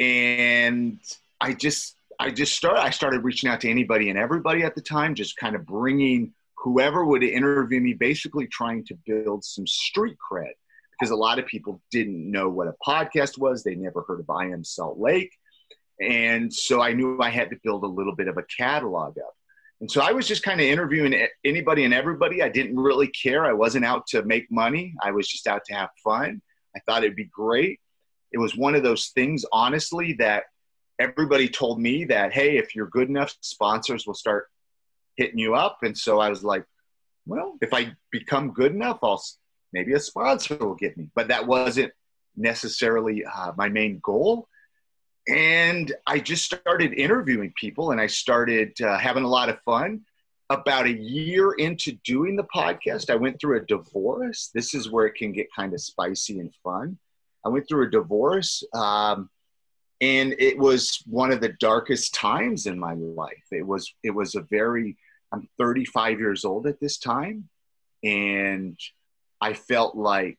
[0.02, 1.00] And
[1.40, 2.80] I just I just started.
[2.80, 6.32] I started reaching out to anybody and everybody at the time, just kind of bringing
[6.56, 10.52] whoever would interview me, basically trying to build some street cred
[10.92, 13.62] because a lot of people didn't know what a podcast was.
[13.62, 15.32] They never heard of I Am Salt Lake,
[16.00, 19.34] and so I knew I had to build a little bit of a catalog up.
[19.80, 22.42] And so I was just kind of interviewing anybody and everybody.
[22.42, 23.46] I didn't really care.
[23.46, 24.94] I wasn't out to make money.
[25.02, 26.42] I was just out to have fun.
[26.76, 27.80] I thought it'd be great.
[28.32, 30.44] It was one of those things, honestly, that
[31.00, 34.48] everybody told me that hey if you're good enough sponsors will start
[35.16, 36.64] hitting you up and so i was like
[37.26, 39.22] well if i become good enough i'll
[39.72, 41.90] maybe a sponsor will get me but that wasn't
[42.36, 44.46] necessarily uh, my main goal
[45.30, 50.00] and i just started interviewing people and i started uh, having a lot of fun.
[50.50, 54.50] About a year into doing the podcast i went through a divorce.
[54.52, 56.98] This is where it can get kind of spicy and fun.
[57.46, 59.30] I went through a divorce um,
[60.00, 63.44] and it was one of the darkest times in my life.
[63.52, 64.96] It was it was a very
[65.32, 67.48] i'm 35 years old at this time
[68.02, 68.76] and
[69.40, 70.38] i felt like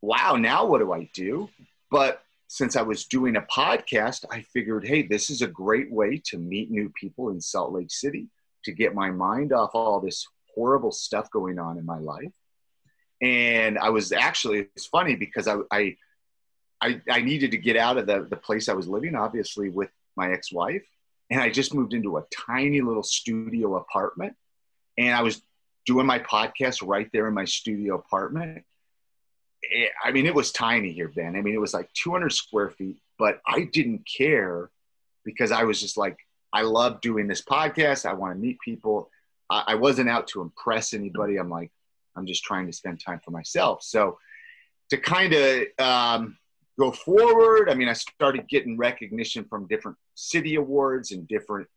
[0.00, 1.48] wow now what do i do?
[1.90, 6.20] But since i was doing a podcast i figured hey this is a great way
[6.24, 8.28] to meet new people in salt lake city
[8.64, 12.32] to get my mind off all this horrible stuff going on in my life.
[13.22, 15.96] And I was actually, it's funny because I, I,
[16.80, 19.90] I, I needed to get out of the, the place I was living, obviously, with
[20.16, 20.84] my ex wife.
[21.30, 24.34] And I just moved into a tiny little studio apartment.
[24.96, 25.42] And I was
[25.86, 28.64] doing my podcast right there in my studio apartment.
[29.62, 31.36] It, I mean, it was tiny here, Ben.
[31.36, 34.70] I mean, it was like 200 square feet, but I didn't care
[35.24, 36.16] because I was just like,
[36.52, 38.06] I love doing this podcast.
[38.06, 39.10] I want to meet people.
[39.50, 41.36] I, I wasn't out to impress anybody.
[41.36, 41.70] I'm like,
[42.16, 43.82] I'm just trying to spend time for myself.
[43.82, 44.18] So
[44.90, 46.38] to kind of um,
[46.78, 51.68] go forward, I mean, I started getting recognition from different city awards and different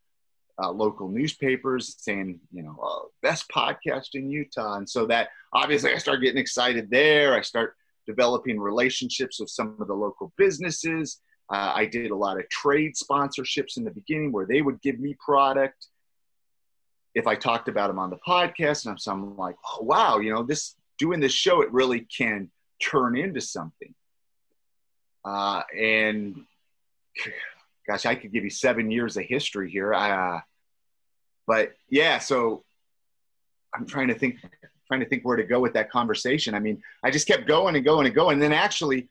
[0.60, 4.76] uh, local newspapers saying, you know, uh, best podcast in Utah.
[4.76, 7.34] And so that obviously I start getting excited there.
[7.34, 11.20] I start developing relationships with some of the local businesses.
[11.50, 14.98] Uh, I did a lot of trade sponsorships in the beginning where they would give
[14.98, 15.86] me product
[17.14, 18.84] if I talked about them on the podcast.
[18.84, 22.00] And I'm, so I'm like, oh, wow, you know, this doing this show, it really
[22.00, 23.94] can turn into something.
[25.24, 26.44] Uh, and
[27.86, 29.92] gosh, I could give you seven years of history here.
[29.92, 30.40] Uh,
[31.46, 32.64] but yeah, so
[33.74, 34.36] I'm trying to think,
[34.86, 36.54] trying to think where to go with that conversation.
[36.54, 38.34] I mean, I just kept going and going and going.
[38.34, 39.08] And then actually,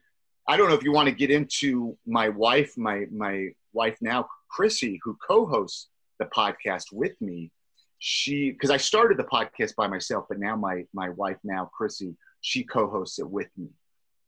[0.48, 4.28] I don't know if you want to get into my wife, my my wife now,
[4.56, 7.50] Krissie, who co-hosts the podcast with me.
[7.98, 12.16] She because I started the podcast by myself, but now my my wife now, Krissie,
[12.40, 13.68] she co-hosts it with me.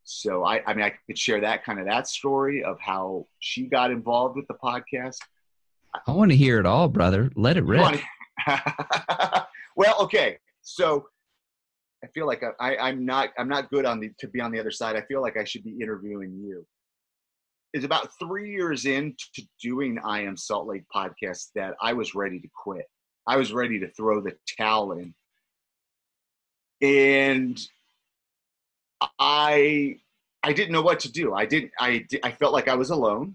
[0.04, 3.62] So I, I mean, I could share that kind of that story of how she
[3.66, 5.18] got involved with the podcast.
[6.06, 7.30] I want to hear it all, brother.
[7.34, 8.00] Let it rip.
[9.76, 10.38] well, okay.
[10.62, 11.06] So
[12.02, 14.52] I feel like I, I, am not I'm not good on the to be on
[14.52, 14.94] the other side.
[14.94, 16.66] I feel like I should be interviewing you.
[17.72, 22.38] It's about three years into doing I Am Salt Lake podcast that I was ready
[22.40, 22.84] to quit.
[23.26, 25.14] I was ready to throw the towel in.
[26.82, 27.58] And
[29.18, 29.96] I
[30.42, 31.35] I didn't know what to do.
[31.35, 33.35] I didn't I I felt like I was alone.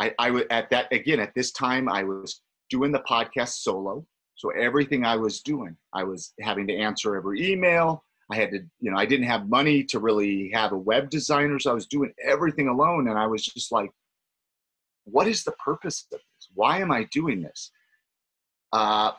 [0.00, 4.06] I I was at that again at this time I was doing the podcast solo.
[4.36, 8.04] So everything I was doing, I was having to answer every email.
[8.30, 11.58] I had to, you know, I didn't have money to really have a web designer,
[11.58, 13.08] so I was doing everything alone.
[13.08, 13.90] And I was just like,
[15.04, 16.48] what is the purpose of this?
[16.54, 17.72] Why am I doing this?
[18.72, 19.12] Uh,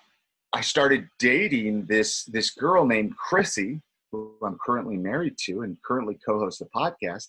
[0.53, 6.17] I started dating this this girl named Krissie, who I'm currently married to and currently
[6.25, 7.27] co-hosts the podcast.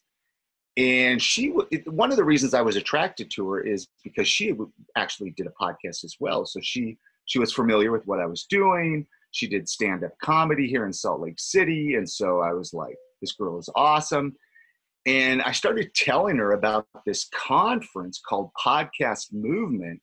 [0.76, 1.48] And she,
[1.86, 4.54] one of the reasons I was attracted to her is because she
[4.96, 6.46] actually did a podcast as well.
[6.46, 10.68] So she she was familiar with what I was doing she did stand up comedy
[10.68, 11.94] here in Salt Lake City.
[11.94, 14.34] And so I was like, this girl is awesome.
[15.06, 20.00] And I started telling her about this conference called Podcast Movement.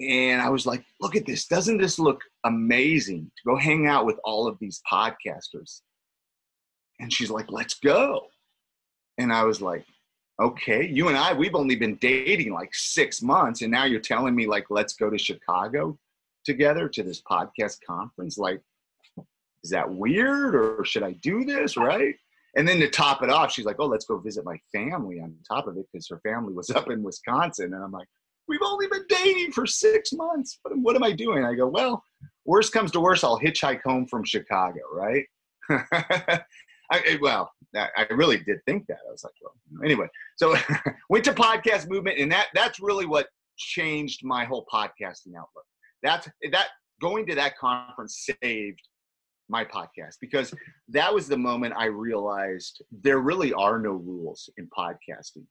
[0.00, 1.46] And I was like, look at this.
[1.46, 5.82] Doesn't this look amazing to go hang out with all of these podcasters?
[7.00, 8.26] And she's like, let's go.
[9.18, 9.84] And I was like,
[10.40, 13.62] okay, you and I, we've only been dating like six months.
[13.62, 15.98] And now you're telling me, like, let's go to Chicago
[16.44, 18.38] together to this podcast conference.
[18.38, 18.60] Like,
[19.64, 21.76] is that weird or should I do this?
[21.76, 22.14] Right.
[22.56, 25.34] And then to top it off, she's like, oh, let's go visit my family on
[25.46, 27.74] top of it because her family was up in Wisconsin.
[27.74, 28.08] And I'm like,
[28.46, 30.58] we've only been dating for six months.
[30.62, 31.44] What, what am I doing?
[31.44, 32.02] I go, well,
[32.48, 35.24] worst comes to worst, I'll hitchhike home from Chicago, right?
[35.70, 38.98] I, eh, well, I really did think that.
[39.06, 40.06] I was like, well, anyway.
[40.36, 40.56] So
[41.10, 45.64] went to podcast movement, and that that's really what changed my whole podcasting outlook
[46.02, 46.68] that's that
[47.00, 48.80] going to that conference saved
[49.48, 50.52] my podcast because
[50.88, 55.44] that was the moment I realized there really are no rules in podcasting.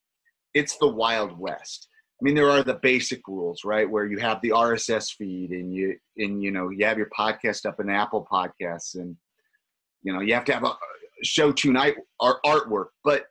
[0.53, 1.87] It's the Wild West.
[2.19, 3.89] I mean, there are the basic rules, right?
[3.89, 7.65] Where you have the RSS feed and you and you know you have your podcast
[7.65, 9.15] up in Apple Podcasts and
[10.01, 10.75] you know you have to have a
[11.23, 13.25] show tonight or artwork, but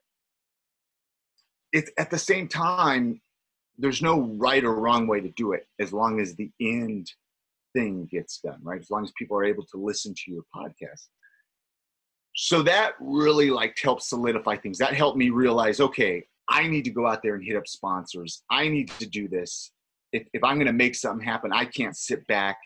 [1.72, 3.20] it's at the same time
[3.78, 7.10] there's no right or wrong way to do it as long as the end
[7.74, 8.80] thing gets done, right?
[8.80, 11.08] As long as people are able to listen to your podcast.
[12.34, 14.78] So that really like helped solidify things.
[14.78, 18.42] That helped me realize, okay, I need to go out there and hit up sponsors.
[18.50, 19.72] I need to do this.
[20.12, 22.58] If, if I'm going to make something happen, I can't sit back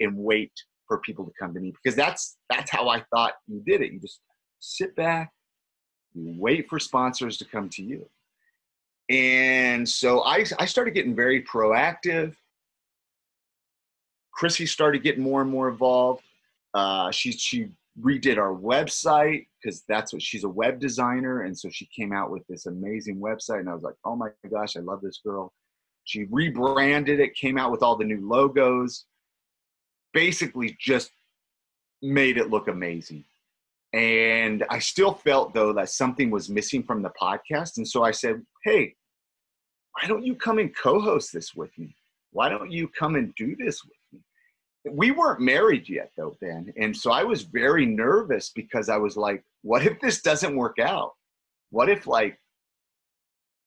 [0.00, 0.52] and wait
[0.88, 3.92] for people to come to me because that's that's how I thought you did it.
[3.92, 4.20] You just
[4.60, 5.32] sit back,
[6.14, 8.08] you wait for sponsors to come to you.
[9.08, 12.34] And so I, I started getting very proactive.
[14.38, 16.22] Krissie started getting more and more involved.
[16.74, 17.68] Uh, she, she
[18.00, 21.42] redid our website because that's what she's a web designer.
[21.42, 23.60] And so she came out with this amazing website.
[23.60, 25.52] And I was like, oh my gosh, I love this girl.
[26.04, 29.06] She rebranded it, came out with all the new logos,
[30.12, 31.10] basically just
[32.02, 33.24] made it look amazing.
[33.92, 37.78] And I still felt though that something was missing from the podcast.
[37.78, 38.94] And so I said, Hey,
[39.92, 41.96] why don't you come and co host this with me?
[42.30, 43.96] Why don't you come and do this with?
[44.90, 46.72] We weren't married yet though, Ben.
[46.76, 50.78] And so I was very nervous because I was like, what if this doesn't work
[50.78, 51.14] out?
[51.70, 52.38] What if like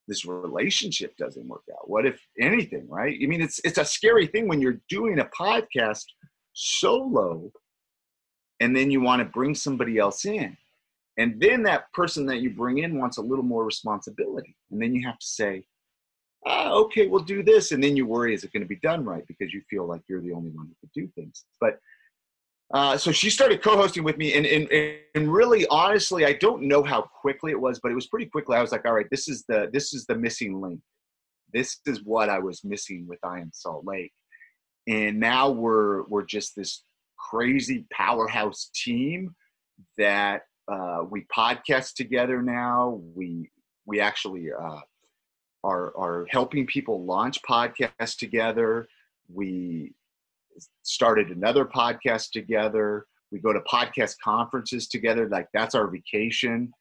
[0.07, 1.89] this relationship doesn't work out?
[1.89, 3.17] What if anything, right?
[3.21, 6.05] I mean, it's it's a scary thing when you're doing a podcast
[6.53, 7.51] solo
[8.59, 10.57] and then you want to bring somebody else in.
[11.17, 14.55] And then that person that you bring in wants a little more responsibility.
[14.71, 15.65] And then you have to say,
[16.45, 17.71] ah, okay, we'll do this.
[17.71, 19.25] And then you worry, is it going to be done right?
[19.27, 21.45] Because you feel like you're the only one who could do things.
[21.59, 21.79] But
[22.73, 24.71] uh, so she started co-hosting with me and, and,
[25.15, 28.55] and really honestly i don't know how quickly it was but it was pretty quickly
[28.55, 30.79] i was like all right this is the this is the missing link
[31.51, 34.11] this is what i was missing with i am salt lake
[34.87, 36.83] and now we're we're just this
[37.17, 39.35] crazy powerhouse team
[39.97, 43.01] that uh, we podcast together now.
[43.15, 43.49] We
[43.85, 44.79] we actually uh,
[45.63, 48.87] are are helping people launch podcasts together.
[49.31, 49.93] We
[50.83, 53.05] started another podcast together.
[53.31, 55.27] We go to podcast conferences together.
[55.27, 56.71] Like that's our vacation.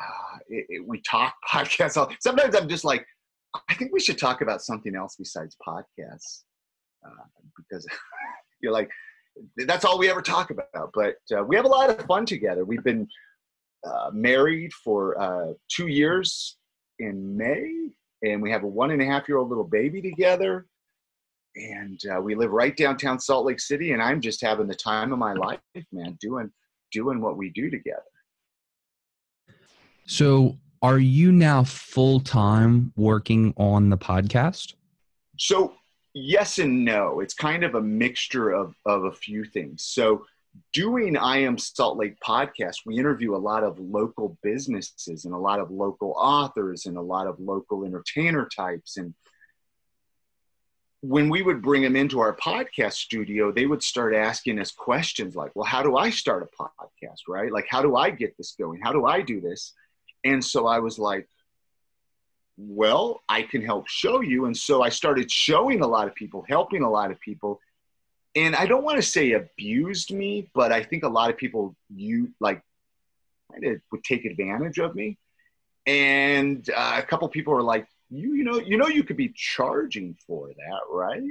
[0.00, 2.14] Uh, it, it, we talk podcasts.
[2.20, 3.04] Sometimes I'm just like,
[3.68, 6.42] I think we should talk about something else besides podcasts,
[7.04, 7.24] uh,
[7.56, 7.86] because
[8.62, 8.88] you're like,
[9.56, 10.92] that's all we ever talk about.
[10.94, 12.64] But uh, we have a lot of fun together.
[12.64, 13.08] We've been
[13.84, 16.56] uh, married for uh, two years
[16.98, 17.90] in May,
[18.22, 20.66] and we have a one and a half year old little baby together.
[21.56, 25.12] And uh, we live right downtown Salt Lake City, and I'm just having the time
[25.12, 25.58] of my life,
[25.92, 26.50] man, doing
[26.92, 28.02] doing what we do together.
[30.06, 34.74] So, are you now full time working on the podcast?
[35.36, 35.74] So
[36.14, 37.20] yes and no.
[37.20, 39.84] It's kind of a mixture of, of a few things.
[39.84, 40.26] So,
[40.72, 45.38] doing I Am Salt Lake podcast, we interview a lot of local businesses and a
[45.38, 48.96] lot of local authors and a lot of local entertainer types.
[48.96, 49.14] And
[51.02, 55.34] when we would bring them into our podcast studio, they would start asking us questions
[55.34, 57.50] like, well, how do I start a podcast, right?
[57.50, 58.80] Like, how do I get this going?
[58.82, 59.72] How do I do this?
[60.24, 61.26] And so I was like,
[62.58, 64.44] well, I can help show you.
[64.44, 67.60] And so I started showing a lot of people, helping a lot of people.
[68.36, 71.74] And I don't want to say abused me, but I think a lot of people
[71.94, 72.62] you like
[73.90, 75.18] would take advantage of me.
[75.86, 79.32] And uh, a couple people were like, you, you know, you know, you could be
[79.34, 81.22] charging for that, right?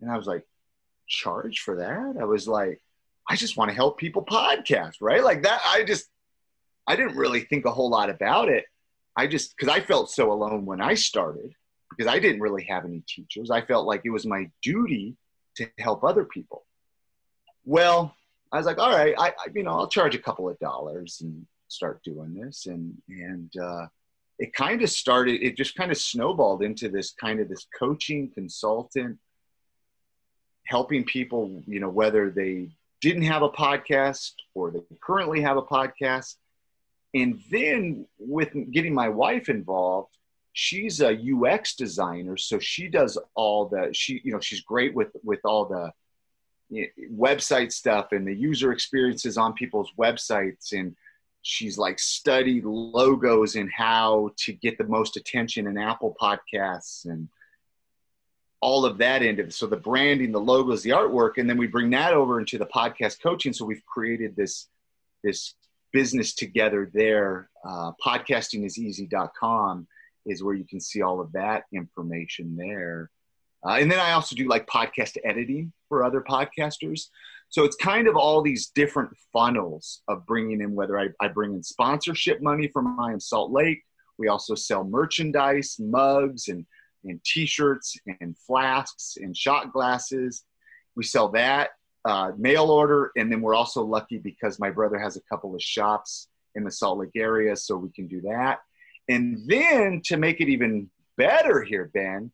[0.00, 0.46] And I was like,
[1.06, 2.16] charge for that?
[2.20, 2.80] I was like,
[3.28, 5.22] I just want to help people podcast, right?
[5.22, 5.60] Like that.
[5.64, 6.06] I just,
[6.86, 8.64] I didn't really think a whole lot about it.
[9.16, 11.52] I just because I felt so alone when I started
[11.90, 13.50] because I didn't really have any teachers.
[13.50, 15.16] I felt like it was my duty
[15.56, 16.64] to help other people.
[17.64, 18.14] Well,
[18.52, 21.20] I was like, all right, I, I you know I'll charge a couple of dollars
[21.22, 23.86] and start doing this, and and uh,
[24.38, 25.42] it kind of started.
[25.42, 29.18] It just kind of snowballed into this kind of this coaching consultant,
[30.66, 32.70] helping people, you know, whether they
[33.00, 36.36] didn't have a podcast or they currently have a podcast
[37.14, 40.16] and then with getting my wife involved,
[40.52, 45.08] she's a UX designer, so she does all the she you know she's great with
[45.22, 45.92] with all the
[47.12, 50.94] website stuff and the user experiences on people's websites and
[51.42, 57.28] she's like studied logos and how to get the most attention in Apple podcasts and
[58.60, 59.54] all of that into it.
[59.54, 62.66] So the branding, the logos, the artwork, and then we bring that over into the
[62.66, 63.52] podcast coaching.
[63.52, 64.68] So we've created this
[65.24, 65.54] this
[65.92, 67.48] business together there.
[67.64, 69.86] Uh, podcastingiseasy.com
[70.26, 73.10] is where you can see all of that information there.
[73.66, 77.08] Uh, and then I also do like podcast editing for other podcasters.
[77.50, 81.54] So it's kind of all these different funnels of bringing in, whether I, I bring
[81.54, 83.82] in sponsorship money from I Am Salt Lake.
[84.18, 86.64] We also sell merchandise, mugs, and,
[87.04, 90.44] and t shirts, and flasks, and shot glasses.
[90.94, 91.70] We sell that
[92.04, 95.62] uh, mail order, and then we're also lucky because my brother has a couple of
[95.62, 98.60] shops in the Salt Lake area, so we can do that.
[99.10, 102.30] And then to make it even better here, Ben,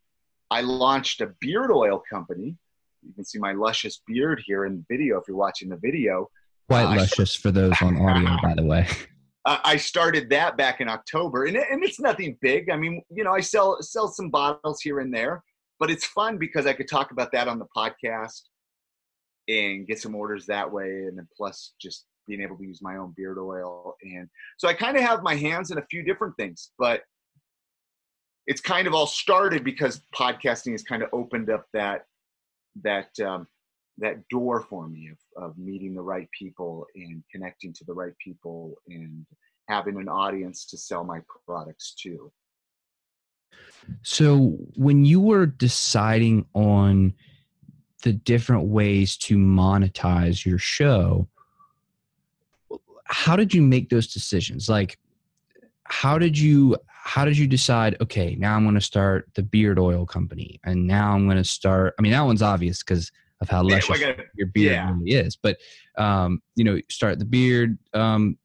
[0.50, 2.54] I launched a beard oil company.
[3.02, 6.28] You can see my luscious beard here in the video if you're watching the video.
[6.68, 8.86] Quite uh, luscious for those on audio, by the way.
[9.46, 12.68] I started that back in October, and, and it's nothing big.
[12.68, 15.44] I mean, you know, I sell sell some bottles here and there,
[15.78, 18.42] but it's fun because I could talk about that on the podcast
[19.48, 22.96] and get some orders that way and then plus just being able to use my
[22.96, 26.36] own beard oil and so i kind of have my hands in a few different
[26.36, 27.02] things but
[28.46, 32.04] it's kind of all started because podcasting has kind of opened up that
[32.82, 33.46] that um,
[33.98, 38.12] that door for me of, of meeting the right people and connecting to the right
[38.22, 39.26] people and
[39.68, 42.30] having an audience to sell my products to.
[44.02, 47.14] So, when you were deciding on
[48.02, 51.28] the different ways to monetize your show,
[53.08, 54.68] how did you make those decisions?
[54.68, 54.98] Like,
[55.84, 57.96] how did you how did you decide?
[58.00, 61.44] Okay, now I'm going to start the beard oil company, and now I'm going to
[61.44, 61.94] start.
[61.98, 64.92] I mean, that one's obvious because of how luscious yeah, your beard yeah.
[64.92, 65.36] really is.
[65.36, 65.58] But
[65.96, 68.36] um, you know, start the beard um,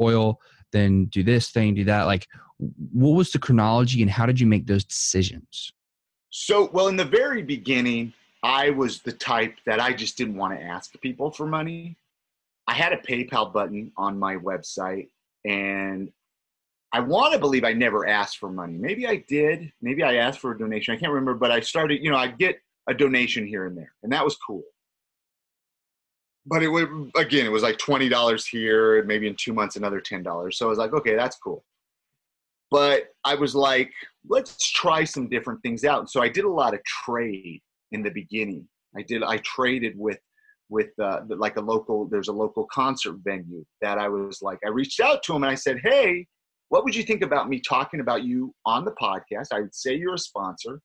[0.00, 0.40] oil,
[0.72, 2.04] then do this thing, do that.
[2.04, 2.26] Like,
[2.58, 5.72] what was the chronology, and how did you make those decisions?
[6.30, 10.58] So, well, in the very beginning, I was the type that I just didn't want
[10.58, 11.96] to ask people for money.
[12.70, 15.08] I had a PayPal button on my website,
[15.44, 16.08] and
[16.92, 18.74] I want to believe I never asked for money.
[18.78, 19.72] Maybe I did.
[19.82, 20.94] Maybe I asked for a donation.
[20.94, 23.92] I can't remember, but I started, you know, I'd get a donation here and there,
[24.04, 24.62] and that was cool.
[26.46, 30.00] But it would again, it was like twenty dollars here, maybe in two months another
[30.00, 30.56] ten dollars.
[30.56, 31.64] So I was like, okay, that's cool.
[32.70, 33.90] But I was like,
[34.28, 36.08] let's try some different things out.
[36.08, 38.68] So I did a lot of trade in the beginning.
[38.96, 39.24] I did.
[39.24, 40.20] I traded with
[40.70, 42.06] with uh, like a local.
[42.06, 44.58] There's a local concert venue that I was like.
[44.64, 46.26] I reached out to him and I said, hey.
[46.72, 49.48] What would you think about me talking about you on the podcast?
[49.52, 50.80] I would say you're a sponsor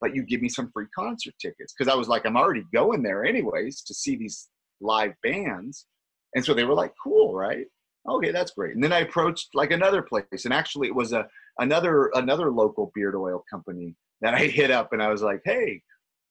[0.00, 3.02] but you give me some free concert tickets because I was like, I'm already going
[3.02, 4.48] there anyways to see these
[4.80, 5.86] live bands.
[6.34, 7.66] And so they were like, cool, right?
[8.08, 8.74] Okay, that's great.
[8.74, 11.26] And then I approached like another place, and actually it was a
[11.58, 15.82] another another local beard oil company that I hit up, and I was like, hey,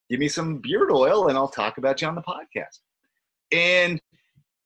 [0.10, 2.80] give me some beard oil, and I'll talk about you on the podcast.
[3.52, 4.02] And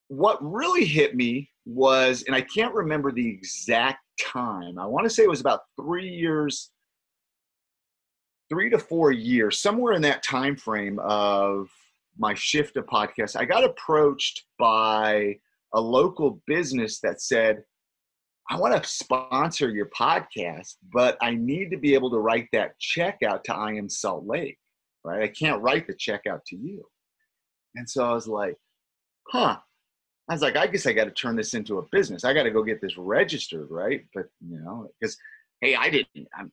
[0.07, 4.77] what really hit me was, and I can't remember the exact time.
[4.77, 6.71] I want to say it was about three years
[8.51, 11.69] three to four years, somewhere in that time frame of
[12.17, 15.37] my shift to podcast, I got approached by
[15.73, 17.63] a local business that said,
[18.49, 22.77] I want to sponsor your podcast, but I need to be able to write that
[22.77, 24.57] check out to I Am Salt Lake,
[25.05, 25.23] right?
[25.23, 26.83] I can't write the check out to you.
[27.75, 28.57] And so I was like,
[29.29, 29.57] huh.
[30.29, 32.23] I was like, I guess I got to turn this into a business.
[32.23, 34.05] I got to go get this registered, right?
[34.13, 35.17] But, you know, because,
[35.59, 36.51] hey, I didn't, I'm,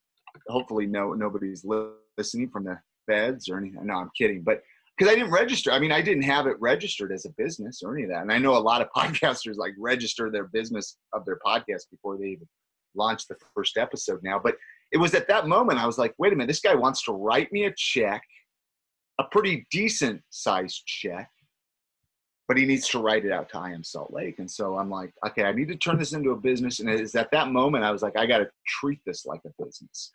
[0.48, 3.86] hopefully no nobody's listening from the feds or anything.
[3.86, 4.42] No, I'm kidding.
[4.42, 4.62] But
[4.96, 7.94] because I didn't register, I mean, I didn't have it registered as a business or
[7.94, 8.22] any of that.
[8.22, 12.18] And I know a lot of podcasters like register their business of their podcast before
[12.18, 12.48] they even
[12.94, 14.40] launch the first episode now.
[14.42, 14.56] But
[14.90, 17.12] it was at that moment I was like, wait a minute, this guy wants to
[17.12, 18.22] write me a check,
[19.18, 21.30] a pretty decent sized check
[22.49, 24.38] but he needs to write it out to I am Salt Lake.
[24.38, 26.80] And so I'm like, okay, I need to turn this into a business.
[26.80, 29.62] And it's at that moment I was like, I got to treat this like a
[29.62, 30.11] business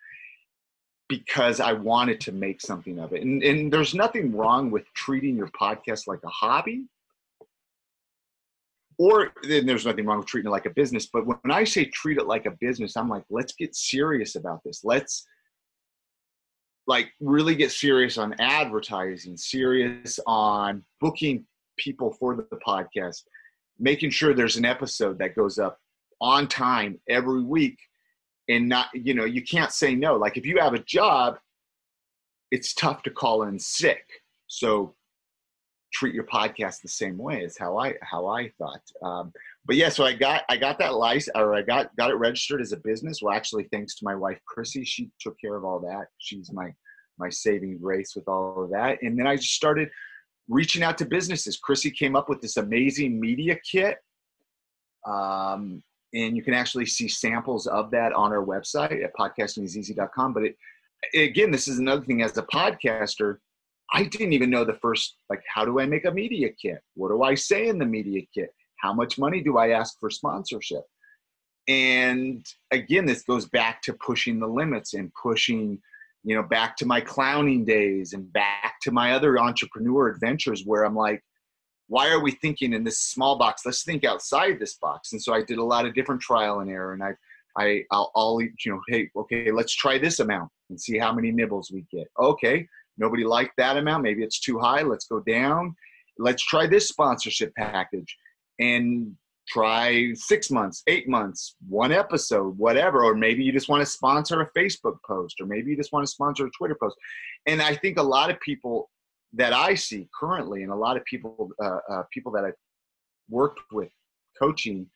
[1.08, 3.22] because I wanted to make something of it.
[3.22, 6.86] And, and there's nothing wrong with treating your podcast like a hobby.
[8.98, 11.06] Or then there's nothing wrong with treating it like a business.
[11.06, 14.60] But when I say treat it like a business, I'm like, let's get serious about
[14.64, 14.80] this.
[14.82, 15.24] Let's
[16.88, 21.46] like really get serious on advertising, serious on booking
[21.76, 23.22] people for the podcast,
[23.78, 25.78] making sure there's an episode that goes up
[26.20, 27.78] on time every week
[28.48, 30.16] and not, you know, you can't say no.
[30.16, 31.38] Like if you have a job,
[32.50, 34.04] it's tough to call in sick.
[34.46, 34.94] So
[35.94, 38.82] treat your podcast the same way is how I how I thought.
[39.02, 39.32] Um,
[39.64, 42.60] but yeah, so I got I got that license or I got got it registered
[42.60, 43.20] as a business.
[43.22, 46.06] Well, actually, thanks to my wife Krissie, she took care of all that.
[46.18, 46.72] She's my
[47.18, 49.02] my saving grace with all of that.
[49.02, 49.88] And then I just started
[50.48, 51.58] reaching out to businesses.
[51.58, 53.98] Krissie came up with this amazing media kit.
[55.06, 55.82] Um,
[56.14, 60.32] and you can actually see samples of that on our website at podcastingiseasy.com.
[60.32, 60.56] But it,
[61.14, 63.38] again, this is another thing as a podcaster,
[63.92, 66.78] I didn't even know the first, like, how do I make a media kit?
[66.94, 68.50] What do I say in the media kit?
[68.80, 70.82] How much money do I ask for sponsorship?
[71.68, 75.80] And again, this goes back to pushing the limits and pushing
[76.24, 80.84] you know, back to my clowning days and back to my other entrepreneur adventures where
[80.84, 81.22] I'm like,
[81.88, 83.62] why are we thinking in this small box?
[83.66, 85.12] Let's think outside this box.
[85.12, 87.12] And so I did a lot of different trial and error, and I,
[87.58, 91.30] I, I'll, I'll you know, hey, okay, let's try this amount and see how many
[91.30, 92.08] nibbles we get.
[92.18, 92.66] Okay,
[92.96, 94.02] nobody liked that amount.
[94.02, 94.82] Maybe it's too high.
[94.82, 95.76] Let's go down.
[96.18, 98.16] Let's try this sponsorship package.
[98.58, 99.14] And
[99.48, 103.04] try six months, eight months, one episode, whatever.
[103.04, 106.06] Or maybe you just want to sponsor a Facebook post, or maybe you just want
[106.06, 106.96] to sponsor a Twitter post.
[107.46, 108.90] And I think a lot of people
[109.34, 112.54] that I see currently, and a lot of people, uh, uh, people that I've
[113.28, 113.90] worked with
[114.38, 114.86] coaching,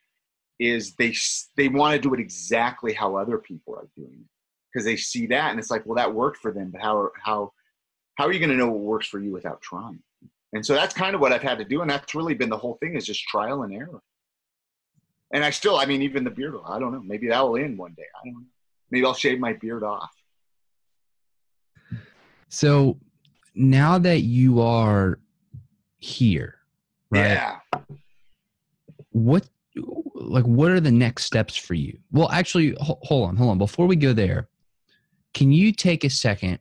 [0.60, 1.14] is they
[1.56, 4.26] they want to do it exactly how other people are doing it
[4.72, 7.52] because they see that and it's like, well, that worked for them, but how how
[8.16, 10.02] how are you going to know what works for you without trying?
[10.52, 11.82] And so that's kind of what I've had to do.
[11.82, 14.00] And that's really been the whole thing is just trial and error.
[15.32, 17.02] And I still, I mean, even the beard, I don't know.
[17.02, 18.06] Maybe that will end one day.
[18.20, 18.46] I don't know.
[18.90, 20.10] Maybe I'll shave my beard off.
[22.48, 22.98] So
[23.54, 25.18] now that you are
[25.98, 26.56] here,
[27.10, 27.20] right?
[27.20, 27.58] Yeah.
[29.10, 29.48] What
[30.14, 31.98] like what are the next steps for you?
[32.10, 33.58] Well, actually hold on, hold on.
[33.58, 34.48] Before we go there,
[35.34, 36.58] can you take a second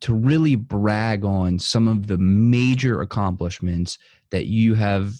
[0.00, 3.98] to really brag on some of the major accomplishments
[4.30, 5.14] that you have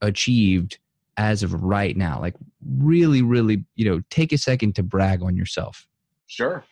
[0.00, 0.78] achieved
[1.16, 2.20] as of right now?
[2.20, 2.34] Like
[2.78, 5.86] really really, you know, take a second to brag on yourself.
[6.26, 6.64] Sure.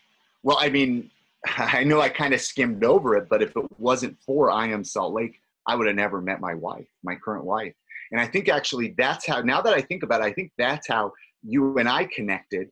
[0.43, 1.11] Well, I mean,
[1.57, 4.83] I know I kind of skimmed over it, but if it wasn't for I Am
[4.83, 7.73] Salt Lake, I would have never met my wife, my current wife.
[8.11, 10.87] And I think actually that's how, now that I think about it, I think that's
[10.87, 11.11] how
[11.43, 12.69] you and I connected.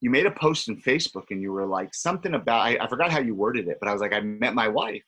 [0.00, 3.10] You made a post in Facebook and you were like something about, I, I forgot
[3.10, 5.02] how you worded it, but I was like, I met my wife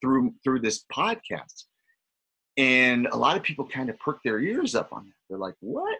[0.00, 1.64] through, through this podcast.
[2.56, 5.12] And a lot of people kind of perk their ears up on it.
[5.28, 5.96] They're like, what?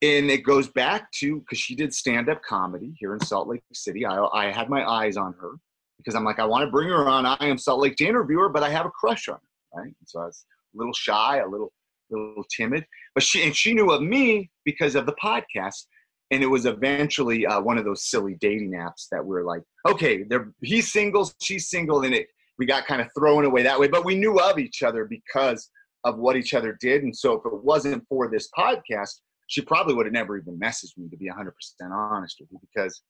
[0.00, 3.62] And it goes back to, because she did stand up comedy here in Salt Lake
[3.72, 4.04] City.
[4.04, 5.52] I, I had my eyes on her
[5.98, 7.24] because I'm like, I want to bring her on.
[7.26, 9.86] I am Salt Lake to interview her, but I have a crush on her, right?
[9.86, 11.72] And so I was a little shy, a little
[12.12, 12.84] a little timid.
[13.14, 15.86] But she and she knew of me because of the podcast,
[16.30, 20.24] and it was eventually uh, one of those silly dating apps that we're like, okay,
[20.24, 22.26] they're he's single, she's single, and it
[22.58, 23.88] we got kind of thrown away that way.
[23.88, 25.70] But we knew of each other because
[26.04, 29.94] of what each other did, and so if it wasn't for this podcast, she probably
[29.94, 31.52] would have never even messaged me to be 100%
[31.90, 33.02] honest with you because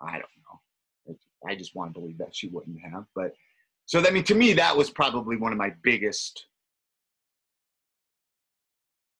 [0.00, 1.16] I don't know.
[1.46, 3.04] I just want to believe that she wouldn't have.
[3.14, 3.34] But
[3.86, 6.46] so, I mean, to me, that was probably one of my biggest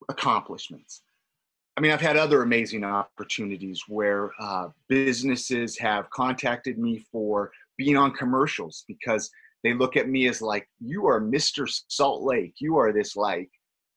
[0.08, 1.02] accomplishments.
[1.76, 7.96] I mean, I've had other amazing opportunities where uh, businesses have contacted me for being
[7.96, 9.30] on commercials because
[9.64, 11.66] they look at me as like, you are Mr.
[11.88, 12.54] Salt Lake.
[12.60, 13.50] You are this like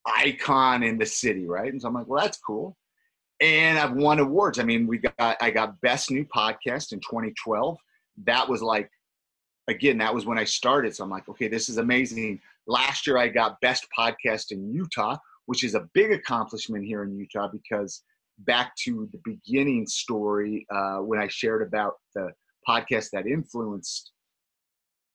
[0.06, 1.72] icon in the city, right?
[1.72, 2.78] And so I'm like, well, that's cool.
[3.42, 4.60] And I've won awards.
[4.60, 7.78] I mean, we got I got best new podcast in 2012.
[8.26, 8.90] That was like,
[9.68, 10.96] again, that was when I started.
[10.96, 12.40] So I'm like, okay, this is amazing.
[12.66, 17.16] Last year I got best podcast in Utah, which is a big accomplishment here in
[17.16, 18.04] Utah because
[18.40, 22.30] back to the beginning story uh, when I shared about the
[22.68, 24.12] podcast that influenced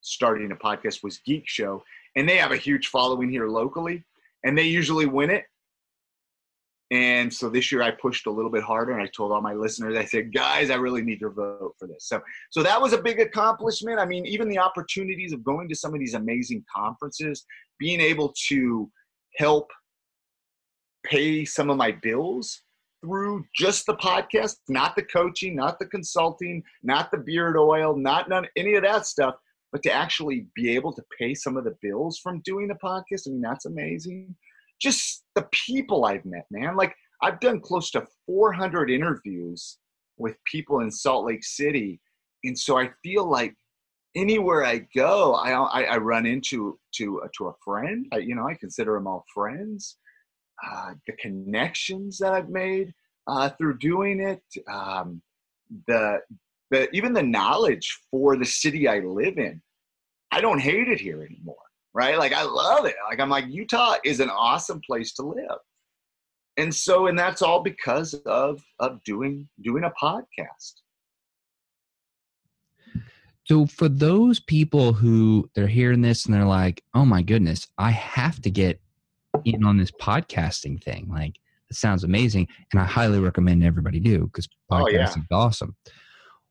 [0.02, 1.82] starting a podcast was Geek Show,
[2.16, 4.04] and they have a huge following here locally,
[4.44, 5.44] and they usually win it.
[6.90, 9.54] And so this year I pushed a little bit harder, and I told all my
[9.54, 12.92] listeners, I said, "Guys, I really need your vote for this." So, so that was
[12.92, 13.98] a big accomplishment.
[13.98, 17.46] I mean, even the opportunities of going to some of these amazing conferences,
[17.78, 18.90] being able to
[19.36, 19.70] help
[21.04, 22.62] pay some of my bills
[23.02, 28.28] through just the podcast, not the coaching, not the consulting, not the beard oil, not
[28.28, 29.34] none, any of that stuff,
[29.72, 33.26] but to actually be able to pay some of the bills from doing the podcast.
[33.26, 34.34] I mean, that's amazing.
[34.80, 36.76] Just the people I've met, man.
[36.76, 39.78] Like I've done close to 400 interviews
[40.18, 42.00] with people in Salt Lake City,
[42.44, 43.54] and so I feel like
[44.14, 48.06] anywhere I go, I I, I run into to to a friend.
[48.12, 49.96] I, you know, I consider them all friends
[50.64, 52.92] uh, the connections that I've made
[53.26, 55.22] uh, through doing it, um,
[55.86, 56.20] the
[56.72, 59.62] the even the knowledge for the city I live in.
[60.32, 61.54] I don't hate it here anymore,
[61.94, 62.18] right?
[62.18, 62.96] Like I love it.
[63.08, 65.58] Like I'm like Utah is an awesome place to live,
[66.56, 70.72] and so and that's all because of of doing doing a podcast.
[73.44, 77.90] So for those people who they're hearing this and they're like, "Oh my goodness, I
[77.90, 78.80] have to get
[79.44, 81.08] in on this podcasting thing.
[81.10, 81.38] Like,
[81.70, 82.48] it sounds amazing.
[82.72, 85.08] And I highly recommend everybody do because podcasting oh, yeah.
[85.08, 85.76] is awesome.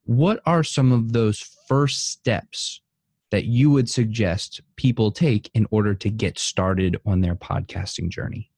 [0.05, 2.81] What are some of those first steps
[3.29, 8.51] that you would suggest people take in order to get started on their podcasting journey?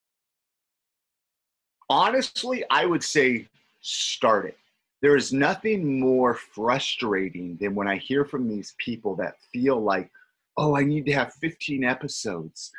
[1.89, 3.47] Honestly, I would say
[3.81, 4.57] start it.
[5.01, 10.09] There is nothing more frustrating than when I hear from these people that feel like,
[10.57, 12.71] oh, I need to have 15 episodes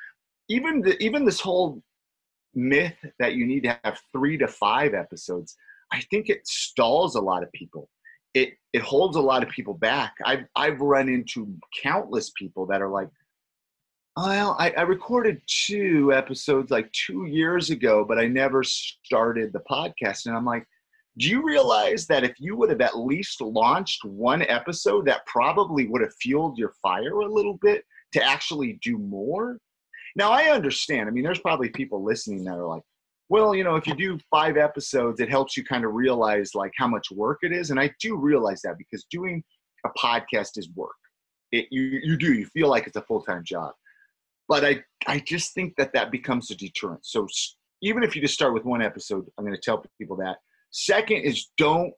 [0.49, 1.83] even the, even this whole
[2.55, 5.57] myth that you need to have three to five episodes,
[5.93, 7.89] I think it stalls a lot of people.
[8.35, 10.15] It it holds a lot of people back.
[10.25, 13.09] I've I've run into countless people that are like,
[14.17, 19.63] well, I, I recorded two episodes like two years ago, but I never started the
[19.71, 20.27] podcast.
[20.27, 20.67] And I'm like,
[21.19, 25.87] do you realize that if you would have at least launched one episode, that probably
[25.87, 29.59] would have fueled your fire a little bit to actually do more?
[30.17, 31.09] Now I understand.
[31.09, 32.83] I mean, there's probably people listening that are like,
[33.29, 36.73] well, you know, if you do five episodes, it helps you kind of realize like
[36.77, 37.71] how much work it is.
[37.71, 39.43] And I do realize that because doing
[39.87, 40.95] a podcast is work.
[41.53, 43.73] It, you, you do, you feel like it's a full-time job.
[44.49, 47.05] but I, I just think that that becomes a deterrent.
[47.05, 47.27] So
[47.83, 50.37] even if you just start with one episode, I'm going to tell people that.
[50.71, 51.93] Second is don't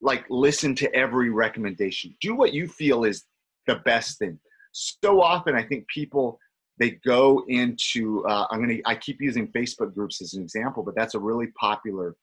[0.00, 2.14] like listen to every recommendation.
[2.20, 3.24] Do what you feel is
[3.66, 4.38] the best thing.
[4.72, 6.38] So often, I think people
[6.78, 8.26] they go into.
[8.26, 8.82] Uh, I'm going to.
[8.84, 12.16] I keep using Facebook groups as an example, but that's a really popular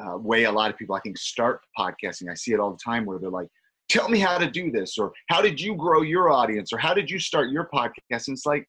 [0.00, 2.30] uh, way a lot of people I think start podcasting.
[2.30, 3.48] I see it all the time where they're like,
[3.88, 6.94] "Tell me how to do this," or "How did you grow your audience?" or "How
[6.94, 8.66] did you start your podcast?" And it's like,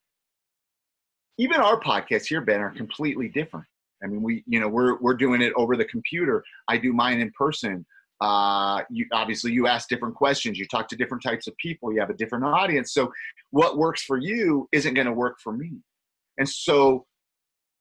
[1.37, 3.65] even our podcasts here, Ben, are completely different.
[4.03, 6.43] I mean, we, you know, we're we're doing it over the computer.
[6.67, 7.85] I do mine in person.
[8.21, 10.57] Uh, you obviously you ask different questions.
[10.57, 11.93] You talk to different types of people.
[11.93, 12.93] You have a different audience.
[12.93, 13.11] So
[13.51, 15.71] what works for you isn't going to work for me.
[16.37, 17.05] And so,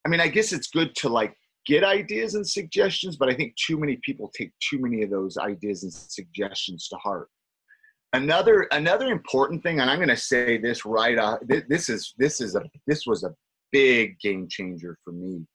[0.05, 3.55] I mean, I guess it's good to like get ideas and suggestions, but I think
[3.55, 7.29] too many people take too many of those ideas and suggestions to heart.
[8.13, 11.17] Another another important thing, and I'm going to say this right.
[11.17, 13.33] Uh, this is this is a this was a
[13.71, 15.47] big game changer for me.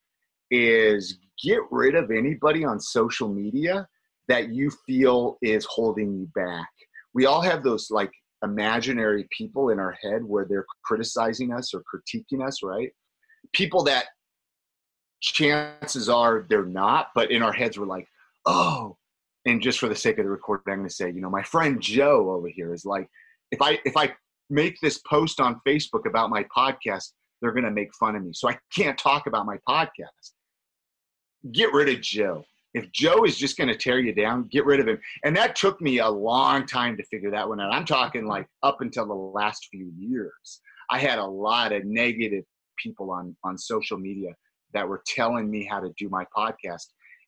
[0.51, 3.87] Is get rid of anybody on social media
[4.29, 6.69] that you feel is holding you back.
[7.15, 8.13] We all have those like
[8.45, 12.91] imaginary people in our head where they're criticizing us or critiquing us, right?
[13.53, 14.07] People that
[15.21, 18.07] chances are they're not, but in our heads we're like,
[18.47, 18.97] oh,
[19.47, 21.81] and just for the sake of the recording, I'm to say, you know, my friend
[21.81, 23.09] Joe over here is like,
[23.51, 24.13] if I if I
[24.51, 28.49] make this post on Facebook about my podcast, they're to make fun of me, so
[28.49, 30.33] I can't talk about my podcast.
[31.51, 32.45] Get rid of Joe
[32.75, 34.99] if Joe is just going to tear you down, get rid of him.
[35.25, 37.73] And that took me a long time to figure that one out.
[37.73, 40.61] I'm talking like up until the last few years.
[40.91, 42.45] I had a lot of negative
[42.79, 44.31] people on on social media
[44.75, 46.87] that were telling me how to do my podcast.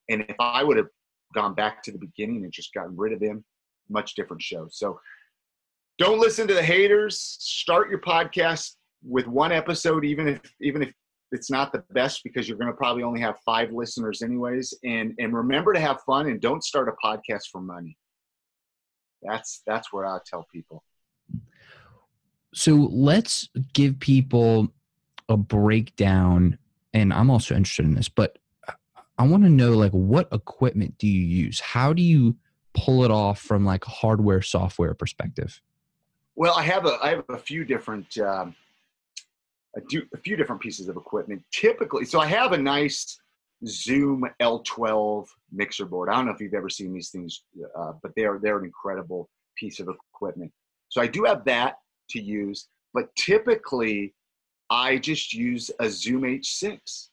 [0.09, 0.87] And if I would have
[1.33, 3.43] gone back to the beginning and just gotten rid of them,
[3.89, 4.67] much different show.
[4.71, 4.99] So
[5.97, 7.19] don't listen to the haters.
[7.19, 10.91] Start your podcast with one episode, even if even if
[11.31, 14.73] it's not the best because you're going to probably only have five listeners anyways.
[14.83, 17.97] And and remember to have fun and don't start a podcast for money.
[19.21, 20.83] That's that's where i tell people.
[22.53, 24.73] So let's give people
[25.29, 26.57] a breakdown
[26.93, 28.37] and i'm also interested in this but
[29.17, 31.61] i want to know like what equipment do you use?
[31.61, 32.35] How do you
[32.73, 35.61] pull it off from like a hardware software perspective?
[36.35, 38.55] Well i have a i have a few different um,
[39.75, 41.43] a, do, a few different pieces of equipment.
[41.51, 43.19] Typically, so I have a nice
[43.65, 46.09] Zoom L12 mixer board.
[46.09, 47.43] I don't know if you've ever seen these things,
[47.77, 50.51] uh, but they're they're an incredible piece of equipment.
[50.89, 51.75] So I do have that
[52.09, 54.13] to use, but typically
[54.69, 57.09] I just use a Zoom H6.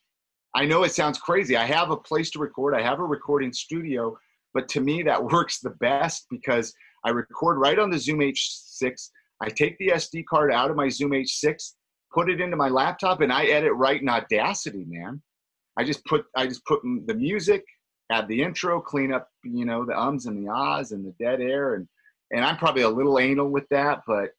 [0.54, 1.56] I know it sounds crazy.
[1.56, 2.74] I have a place to record.
[2.74, 4.16] I have a recording studio,
[4.54, 6.72] but to me that works the best because
[7.04, 9.10] I record right on the Zoom H6.
[9.40, 11.74] I take the SD card out of my Zoom H6
[12.12, 15.22] put it into my laptop, and I edit right in Audacity, man.
[15.78, 17.64] I just put I just put the music,
[18.10, 21.40] add the intro, clean up you know the ums and the ahs and the dead
[21.40, 21.86] air, and
[22.32, 24.30] and I'm probably a little anal with that, but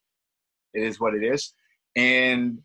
[0.74, 1.54] it is what it is.
[1.96, 2.60] And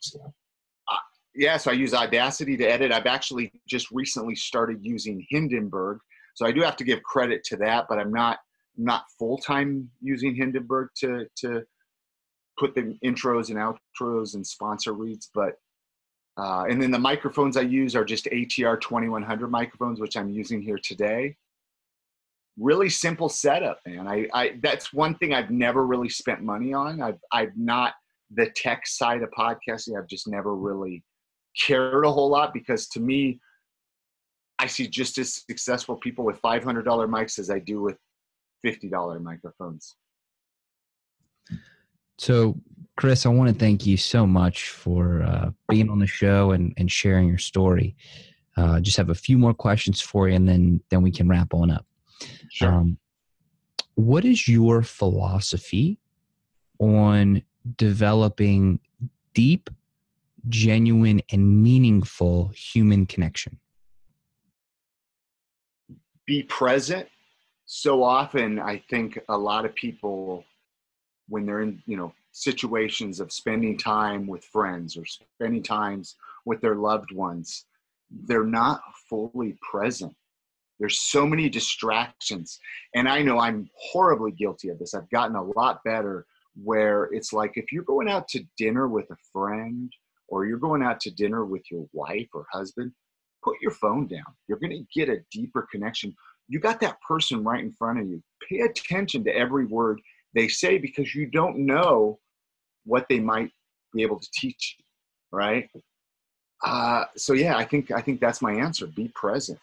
[0.90, 0.96] uh,
[1.34, 2.92] yeah, so I use Audacity to edit.
[2.92, 5.98] I've actually just recently started using Hindenburg,
[6.34, 8.38] so I do have to give credit to that, but I'm not
[8.76, 11.62] not full time using Hindenburg to to
[12.58, 15.54] put the intros and outros and sponsor reads, but
[16.36, 20.60] uh, and then the microphones I use are just ATR 2100 microphones, which I'm using
[20.60, 21.36] here today.
[22.58, 24.08] Really simple setup, man.
[24.08, 27.00] I, I that's one thing I've never really spent money on.
[27.02, 27.94] I've I've not
[28.32, 29.98] the tech side of podcasting.
[29.98, 31.04] I've just never really
[31.60, 33.40] cared a whole lot because to me,
[34.58, 37.96] I see just as successful people with $500 mics as I do with
[38.64, 39.96] $50 microphones.
[42.18, 42.56] So,
[42.96, 46.72] Chris, I want to thank you so much for uh, being on the show and,
[46.76, 47.96] and sharing your story.
[48.56, 51.52] Uh, just have a few more questions for you, and then then we can wrap
[51.52, 51.84] on up.
[52.50, 52.70] Sure.
[52.70, 52.98] Um,
[53.96, 55.98] what is your philosophy
[56.78, 57.42] on
[57.76, 58.78] developing
[59.32, 59.70] deep,
[60.48, 63.58] genuine, and meaningful human connection?
[66.26, 67.08] Be present.
[67.66, 70.44] So often, I think a lot of people
[71.28, 76.60] when they're in you know situations of spending time with friends or spending times with
[76.60, 77.66] their loved ones
[78.26, 80.14] they're not fully present.
[80.78, 82.58] There's so many distractions.
[82.94, 84.94] And i know i'm horribly guilty of this.
[84.94, 86.26] I've gotten a lot better
[86.62, 89.92] where it's like if you're going out to dinner with a friend
[90.28, 92.92] or you're going out to dinner with your wife or husband
[93.42, 94.24] put your phone down.
[94.48, 96.16] You're going to get a deeper connection.
[96.48, 98.22] You got that person right in front of you.
[98.48, 100.00] Pay attention to every word
[100.34, 102.18] they say because you don't know
[102.84, 103.50] what they might
[103.94, 104.84] be able to teach you.
[105.36, 105.68] right?
[106.64, 108.86] Uh, so yeah, I think I think that's my answer.
[108.86, 109.58] Be present.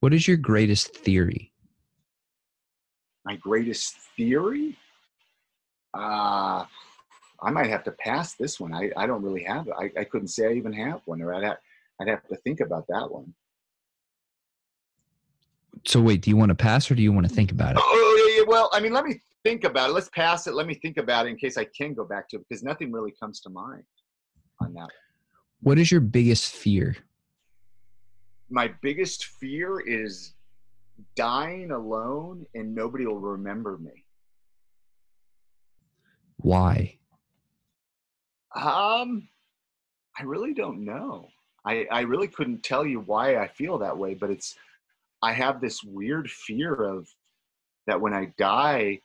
[0.00, 1.52] What is your greatest theory?
[3.24, 4.76] My greatest theory?
[5.94, 6.64] Uh,
[7.42, 8.74] I might have to pass this one.
[8.74, 9.74] I, I don't really have it.
[9.78, 11.56] I, I couldn't say I even have one, or I'd have,
[12.00, 13.32] I'd have to think about that one.
[15.86, 17.82] So wait, do you want to pass or do you want to think about it?
[18.46, 19.92] Well, I mean, let me think about it.
[19.92, 20.54] Let's pass it.
[20.54, 22.92] Let me think about it in case I can go back to it because nothing
[22.92, 23.84] really comes to mind
[24.60, 24.88] on that.
[25.60, 26.96] What is your biggest fear?
[28.50, 30.34] My biggest fear is
[31.16, 34.04] dying alone and nobody will remember me.
[36.36, 36.98] Why?
[38.54, 39.28] Um,
[40.18, 41.28] I really don't know.
[41.66, 44.54] I, I really couldn't tell you why I feel that way, but it's
[45.22, 47.08] I have this weird fear of
[47.86, 49.00] that when I die,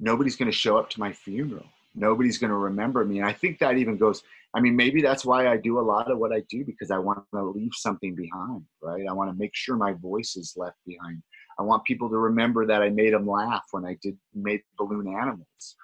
[0.00, 1.66] nobody's going to show up to my funeral.
[1.94, 3.18] Nobody's going to remember me.
[3.18, 4.22] And I think that even goes,
[4.54, 6.98] I mean, maybe that's why I do a lot of what I do because I
[6.98, 9.04] want to leave something behind, right?
[9.08, 11.22] I want to make sure my voice is left behind.
[11.58, 15.08] I want people to remember that I made them laugh when I did make balloon
[15.08, 15.76] animals.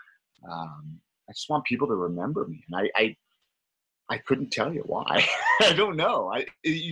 [0.48, 2.64] Um, I just want people to remember me.
[2.70, 3.16] And I, I
[4.11, 5.26] I couldn't tell you why.
[5.62, 6.30] I don't know.
[6.32, 6.44] I,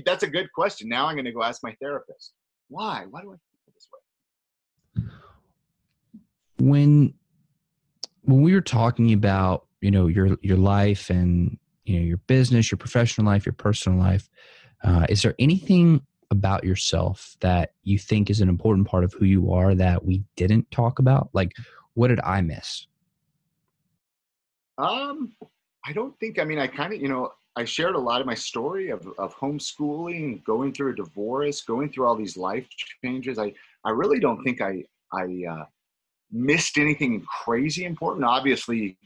[0.04, 0.88] that's a good question.
[0.88, 2.32] Now I'm going to go ask my therapist.
[2.68, 3.04] Why?
[3.10, 3.36] Why do I?
[6.58, 7.14] When
[8.22, 12.70] when we were talking about you know your your life and you know your business,
[12.70, 14.28] your professional life, your personal life,
[14.84, 19.24] uh, is there anything about yourself that you think is an important part of who
[19.24, 21.28] you are that we didn't talk about?
[21.32, 21.52] Like,
[21.94, 22.86] what did I miss?
[24.78, 25.34] Um,
[25.84, 26.38] I don't think.
[26.38, 29.06] I mean, I kind of you know I shared a lot of my story of,
[29.18, 32.66] of homeschooling, going through a divorce, going through all these life
[33.04, 33.38] changes.
[33.38, 33.52] I,
[33.84, 35.64] I really don't think I, I uh,
[36.30, 38.24] missed anything crazy important.
[38.24, 38.96] Obviously,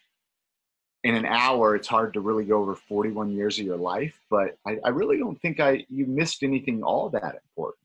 [1.03, 4.57] in an hour, it's hard to really go over 41 years of your life, but
[4.67, 7.79] I, I really don't think I you missed anything all that important.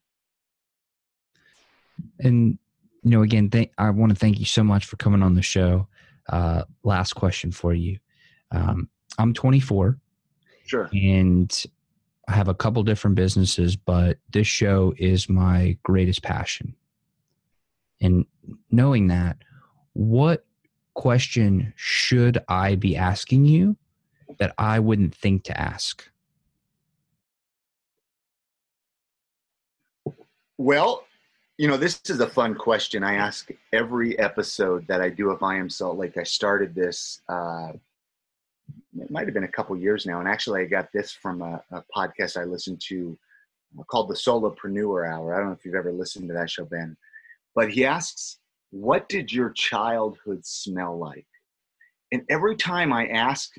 [2.20, 2.58] And
[3.04, 5.88] you know, again, I want to thank you so much for coming on the show.
[6.30, 7.98] Uh, last question for you.
[8.52, 9.98] Um, I'm 24.
[10.66, 10.90] Sure.
[10.94, 11.66] And
[12.28, 16.76] I have a couple different businesses, but this show is my greatest passion.
[18.00, 18.26] And
[18.72, 19.38] knowing that,
[19.94, 20.46] what
[20.94, 23.76] question should I be asking you
[24.40, 26.10] that I wouldn't think to ask?
[30.58, 31.06] Well,
[31.58, 33.04] you know, this is a fun question.
[33.04, 36.18] I ask every episode that I do of I Am Salt Lake.
[36.18, 37.74] I started this uh,
[39.00, 40.20] it might have been a couple years now.
[40.20, 43.18] And actually, I got this from a, a podcast I listened to
[43.80, 45.34] uh, called the Solopreneur Hour.
[45.34, 46.98] I don't know if you've ever listened to that show, Ben.
[47.56, 48.40] But he asks,
[48.72, 51.28] What did your childhood smell like?
[52.12, 53.52] And every time I ask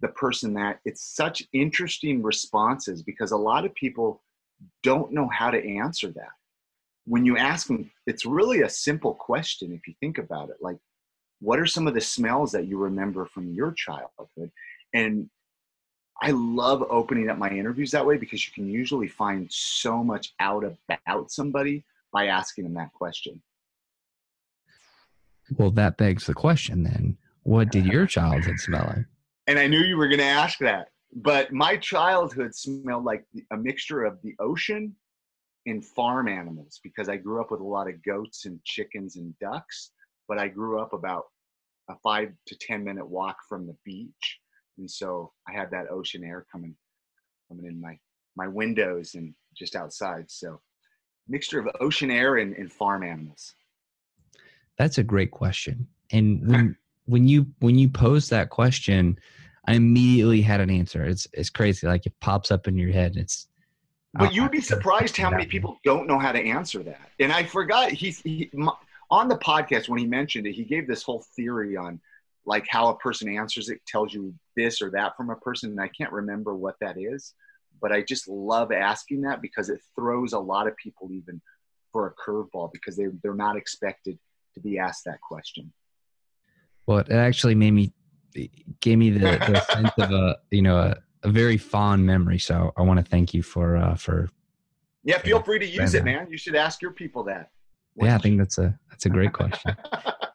[0.00, 4.22] the person that, it's such interesting responses because a lot of people
[4.82, 6.32] don't know how to answer that.
[7.04, 10.56] When you ask them, it's really a simple question if you think about it.
[10.60, 10.78] Like,
[11.46, 14.50] what are some of the smells that you remember from your childhood?
[14.92, 15.30] And
[16.22, 20.32] i love opening up my interviews that way because you can usually find so much
[20.40, 23.42] out about somebody by asking them that question.
[25.58, 29.04] Well that begs the question then what did your childhood smell like?
[29.46, 33.56] And i knew you were going to ask that but my childhood smelled like a
[33.56, 34.96] mixture of the ocean
[35.66, 39.38] and farm animals because i grew up with a lot of goats and chickens and
[39.38, 39.92] ducks
[40.28, 41.26] but I grew up about
[41.88, 44.38] a five to ten minute walk from the beach,
[44.78, 46.74] and so I had that ocean air coming
[47.48, 47.98] coming in my
[48.36, 50.30] my windows and just outside.
[50.30, 50.60] So
[51.28, 53.54] mixture of ocean air and, and farm animals.
[54.78, 55.86] That's a great question.
[56.12, 56.76] And when
[57.06, 59.18] when you when you pose that question,
[59.66, 61.04] I immediately had an answer.
[61.04, 61.86] It's it's crazy.
[61.86, 63.16] Like it pops up in your head.
[63.16, 63.48] It's
[64.18, 67.10] but you'd be surprised how many people don't know how to answer that.
[67.20, 68.50] And I forgot he, he
[69.10, 72.00] on the podcast when he mentioned it, he gave this whole theory on
[72.44, 75.80] like how a person answers it tells you this or that from a person, and
[75.80, 77.34] I can't remember what that is,
[77.80, 81.40] but I just love asking that because it throws a lot of people even
[81.92, 84.18] for a curveball because they they're not expected
[84.54, 85.72] to be asked that question.
[86.86, 87.92] Well, it actually made me
[88.80, 92.38] gave me the, the sense of a you know a, a, very fond memory.
[92.38, 94.28] So I want to thank you for uh, for.
[95.02, 96.26] Yeah, feel free to use it, man.
[96.28, 97.50] You should ask your people that
[97.96, 99.76] yeah, I think that's a that's a great question.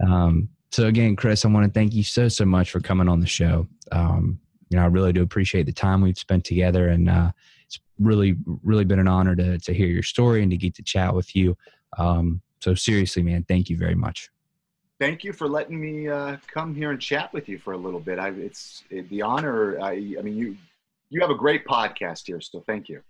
[0.05, 3.19] um, so again, Chris, I want to thank you so so much for coming on
[3.19, 3.67] the show.
[3.91, 4.39] Um,
[4.69, 7.31] you know, I really do appreciate the time we've spent together, and uh,
[7.65, 10.83] it's really really been an honor to to hear your story and to get to
[10.83, 11.57] chat with you.
[11.97, 14.29] Um, so seriously, man, thank you very much.
[14.99, 17.99] thank you for letting me uh, come here and chat with you for a little
[17.99, 18.19] bit.
[18.19, 19.79] I, it's it, the honor.
[19.81, 20.55] I, I mean, you
[21.09, 23.01] you have a great podcast here, so thank you.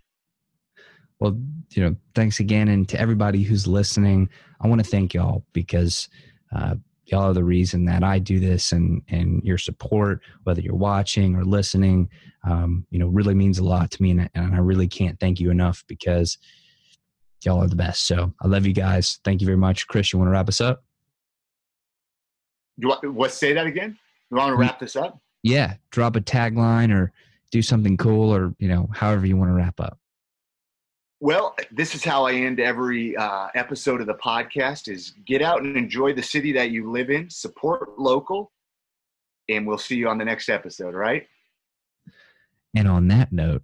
[1.21, 4.27] Well, you know, thanks again, and to everybody who's listening,
[4.59, 6.09] I want to thank y'all because
[6.51, 10.73] uh, y'all are the reason that I do this, and and your support, whether you're
[10.73, 12.09] watching or listening,
[12.43, 15.39] um, you know, really means a lot to me, and, and I really can't thank
[15.39, 16.39] you enough because
[17.45, 18.07] y'all are the best.
[18.07, 19.19] So I love you guys.
[19.23, 20.11] Thank you very much, Chris.
[20.11, 20.83] You want to wrap us up?
[22.77, 23.31] You want what?
[23.31, 23.95] Say that again.
[24.31, 25.19] You want to wrap this up?
[25.43, 27.11] Yeah, drop a tagline or
[27.51, 29.99] do something cool, or you know, however you want to wrap up.
[31.23, 35.61] Well, this is how I end every uh, episode of the podcast: is get out
[35.61, 38.51] and enjoy the city that you live in, support local,
[39.47, 40.95] and we'll see you on the next episode.
[40.95, 41.27] Right?
[42.75, 43.61] And on that note,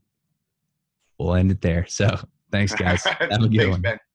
[1.17, 1.87] we'll end it there.
[1.87, 2.07] So,
[2.51, 3.03] thanks, guys.
[3.05, 3.81] Have a good thanks, one.
[3.81, 3.99] Ben.